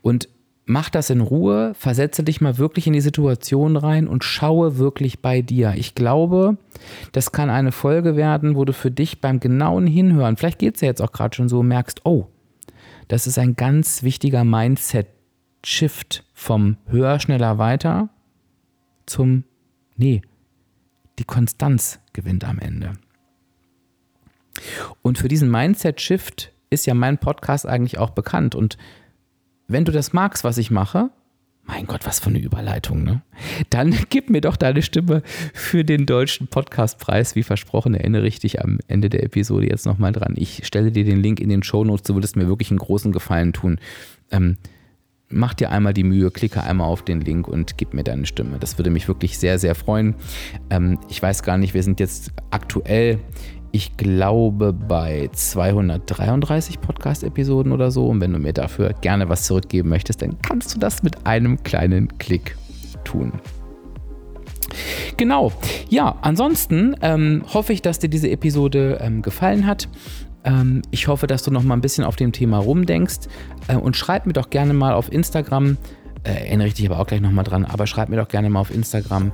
Und 0.00 0.28
mach 0.64 0.90
das 0.90 1.10
in 1.10 1.20
Ruhe, 1.20 1.72
versetze 1.74 2.22
dich 2.22 2.40
mal 2.40 2.58
wirklich 2.58 2.86
in 2.86 2.92
die 2.92 3.00
Situation 3.00 3.76
rein 3.76 4.06
und 4.06 4.24
schaue 4.24 4.78
wirklich 4.78 5.20
bei 5.20 5.42
dir. 5.42 5.74
Ich 5.76 5.94
glaube, 5.94 6.56
das 7.12 7.32
kann 7.32 7.50
eine 7.50 7.72
Folge 7.72 8.16
werden, 8.16 8.54
wo 8.54 8.64
du 8.64 8.72
für 8.72 8.90
dich 8.90 9.20
beim 9.20 9.40
genauen 9.40 9.86
Hinhören, 9.86 10.36
vielleicht 10.36 10.58
geht 10.58 10.76
es 10.76 10.80
ja 10.80 10.88
jetzt 10.88 11.02
auch 11.02 11.12
gerade 11.12 11.34
schon 11.34 11.48
so, 11.48 11.62
merkst, 11.62 12.02
oh, 12.04 12.28
das 13.08 13.26
ist 13.26 13.38
ein 13.38 13.56
ganz 13.56 14.02
wichtiger 14.02 14.44
Mindset-Shift 14.44 16.24
vom 16.34 16.76
höher, 16.86 17.20
schneller, 17.20 17.58
weiter 17.58 18.08
zum, 19.06 19.44
nee, 19.96 20.22
die 21.18 21.24
Konstanz 21.24 22.00
gewinnt 22.12 22.44
am 22.44 22.58
Ende. 22.58 22.92
Und 25.02 25.18
für 25.18 25.28
diesen 25.28 25.50
Mindset-Shift 25.50 26.52
ist 26.70 26.86
ja 26.86 26.94
mein 26.94 27.18
Podcast 27.18 27.66
eigentlich 27.66 27.98
auch 27.98 28.10
bekannt. 28.10 28.54
Und 28.54 28.78
wenn 29.68 29.84
du 29.84 29.92
das 29.92 30.12
magst, 30.12 30.44
was 30.44 30.58
ich 30.58 30.70
mache, 30.70 31.10
mein 31.64 31.86
Gott, 31.86 32.04
was 32.06 32.20
für 32.20 32.30
eine 32.30 32.38
Überleitung, 32.38 33.04
ne? 33.04 33.22
Dann 33.70 33.96
gib 34.10 34.30
mir 34.30 34.40
doch 34.40 34.56
deine 34.56 34.82
Stimme 34.82 35.22
für 35.54 35.84
den 35.84 36.06
deutschen 36.06 36.48
Podcastpreis. 36.48 37.36
Wie 37.36 37.42
versprochen, 37.42 37.94
erinnere 37.94 38.26
ich 38.26 38.40
dich 38.40 38.62
am 38.62 38.78
Ende 38.88 39.08
der 39.08 39.22
Episode 39.22 39.68
jetzt 39.68 39.86
nochmal 39.86 40.12
dran. 40.12 40.34
Ich 40.36 40.66
stelle 40.66 40.92
dir 40.92 41.04
den 41.04 41.22
Link 41.22 41.40
in 41.40 41.48
den 41.48 41.62
Show 41.62 41.84
Notes. 41.84 42.04
Du 42.04 42.14
würdest 42.14 42.36
mir 42.36 42.48
wirklich 42.48 42.70
einen 42.70 42.78
großen 42.78 43.12
Gefallen 43.12 43.52
tun. 43.52 43.78
Ähm, 44.30 44.56
mach 45.28 45.54
dir 45.54 45.70
einmal 45.70 45.94
die 45.94 46.04
Mühe, 46.04 46.30
klicke 46.30 46.62
einmal 46.62 46.88
auf 46.88 47.02
den 47.02 47.20
Link 47.20 47.48
und 47.48 47.78
gib 47.78 47.94
mir 47.94 48.04
deine 48.04 48.26
Stimme. 48.26 48.58
Das 48.58 48.78
würde 48.78 48.90
mich 48.90 49.08
wirklich 49.08 49.38
sehr, 49.38 49.58
sehr 49.58 49.74
freuen. 49.74 50.14
Ähm, 50.70 50.98
ich 51.08 51.22
weiß 51.22 51.42
gar 51.42 51.58
nicht, 51.58 51.74
wir 51.74 51.82
sind 51.82 52.00
jetzt 52.00 52.32
aktuell, 52.50 53.18
ich 53.72 53.96
glaube, 53.96 54.74
bei 54.74 55.30
233 55.32 56.80
Podcast-Episoden 56.80 57.72
oder 57.72 57.90
so. 57.90 58.06
Und 58.06 58.20
wenn 58.20 58.32
du 58.32 58.38
mir 58.38 58.52
dafür 58.52 58.92
gerne 59.00 59.30
was 59.30 59.44
zurückgeben 59.44 59.88
möchtest, 59.88 60.20
dann 60.20 60.36
kannst 60.42 60.74
du 60.74 60.78
das 60.78 61.02
mit 61.02 61.26
einem 61.26 61.62
kleinen 61.62 62.18
Klick 62.18 62.56
tun. 63.04 63.32
Genau. 65.16 65.52
Ja, 65.88 66.16
ansonsten 66.20 66.96
ähm, 67.00 67.42
hoffe 67.52 67.72
ich, 67.72 67.82
dass 67.82 67.98
dir 67.98 68.08
diese 68.08 68.30
Episode 68.30 68.98
ähm, 69.00 69.22
gefallen 69.22 69.66
hat. 69.66 69.88
Ähm, 70.44 70.82
ich 70.90 71.08
hoffe, 71.08 71.26
dass 71.26 71.42
du 71.42 71.50
noch 71.50 71.62
mal 71.62 71.74
ein 71.74 71.80
bisschen 71.80 72.04
auf 72.04 72.16
dem 72.16 72.32
Thema 72.32 72.58
rumdenkst 72.58 73.28
äh, 73.68 73.76
und 73.76 73.96
schreib 73.96 74.26
mir 74.26 74.32
doch 74.32 74.50
gerne 74.50 74.74
mal 74.74 74.92
auf 74.94 75.12
Instagram, 75.12 75.76
äh, 76.24 76.30
erinnere 76.30 76.68
ich 76.68 76.74
dich 76.74 76.86
aber 76.90 76.98
auch 76.98 77.06
gleich 77.06 77.20
noch 77.20 77.30
mal 77.30 77.42
dran, 77.42 77.64
aber 77.64 77.86
schreib 77.86 78.08
mir 78.08 78.16
doch 78.16 78.28
gerne 78.28 78.50
mal 78.50 78.60
auf 78.60 78.74
Instagram, 78.74 79.32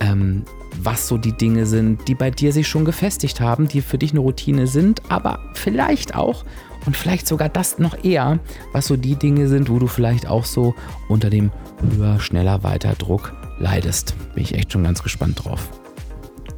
ähm, 0.00 0.44
was 0.82 1.08
so 1.08 1.18
die 1.18 1.32
Dinge 1.32 1.66
sind, 1.66 2.06
die 2.08 2.14
bei 2.14 2.30
dir 2.30 2.52
sich 2.52 2.68
schon 2.68 2.84
gefestigt 2.84 3.40
haben, 3.40 3.68
die 3.68 3.80
für 3.80 3.98
dich 3.98 4.12
eine 4.12 4.20
Routine 4.20 4.66
sind, 4.66 5.02
aber 5.08 5.40
vielleicht 5.54 6.14
auch, 6.14 6.44
und 6.86 6.96
vielleicht 6.96 7.26
sogar 7.26 7.48
das 7.48 7.78
noch 7.78 8.04
eher, 8.04 8.38
was 8.72 8.86
so 8.86 8.96
die 8.96 9.16
Dinge 9.16 9.48
sind, 9.48 9.68
wo 9.68 9.78
du 9.78 9.86
vielleicht 9.86 10.26
auch 10.26 10.44
so 10.44 10.74
unter 11.08 11.28
dem 11.28 11.50
höher, 11.96 12.18
schneller, 12.20 12.62
weiter 12.62 12.94
Druck 12.94 13.32
leidest. 13.58 14.14
Bin 14.34 14.42
ich 14.42 14.54
echt 14.54 14.72
schon 14.72 14.84
ganz 14.84 15.02
gespannt 15.02 15.44
drauf. 15.44 15.68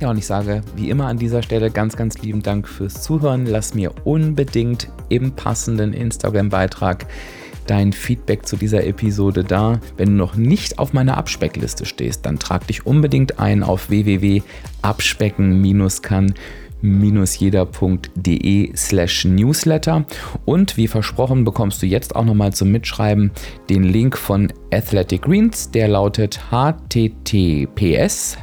Ja, 0.01 0.11
und 0.11 0.19
ich 0.19 0.27
sage 0.27 0.63
wie 0.75 0.91
immer 0.91 1.07
an 1.07 1.19
dieser 1.19 1.43
Stelle 1.43 1.71
ganz, 1.71 1.97
ganz 1.97 2.19
lieben 2.19 2.43
Dank 2.43 2.69
fürs 2.69 3.03
Zuhören. 3.03 3.47
Lass 3.47 3.75
mir 3.75 3.93
unbedingt 4.05 4.89
im 5.09 5.33
passenden 5.33 5.93
Instagram-Beitrag 5.93 7.07
dein 7.67 7.93
Feedback 7.93 8.47
zu 8.47 8.57
dieser 8.57 8.87
Episode 8.87 9.45
da. 9.45 9.81
Wenn 9.97 10.11
du 10.11 10.15
noch 10.15 10.37
nicht 10.37 10.79
auf 10.79 10.93
meiner 10.93 11.17
Abspeckliste 11.17 11.87
stehst, 11.87 12.27
dann 12.27 12.39
trag 12.39 12.67
dich 12.67 12.87
unbedingt 12.87 13.39
ein 13.39 13.63
auf 13.63 13.89
www.abspecken-kann 13.91 16.35
jeder.de 16.83 18.77
slash 18.77 19.25
newsletter 19.25 20.05
und 20.45 20.77
wie 20.77 20.89
versprochen 20.89 21.45
bekommst 21.45 21.81
du 21.83 21.87
jetzt 21.87 22.17
auch 22.17 22.25
nochmal 22.25 22.53
zum 22.53 22.73
Mitschreiben 22.73 23.31
den 23.71 23.85
Link 23.85 24.19
von 24.19 24.53
Athletic 24.73 25.23
Greens, 25.23 25.71
der 25.71 25.87
lautet 25.89 26.41
https 26.51 28.37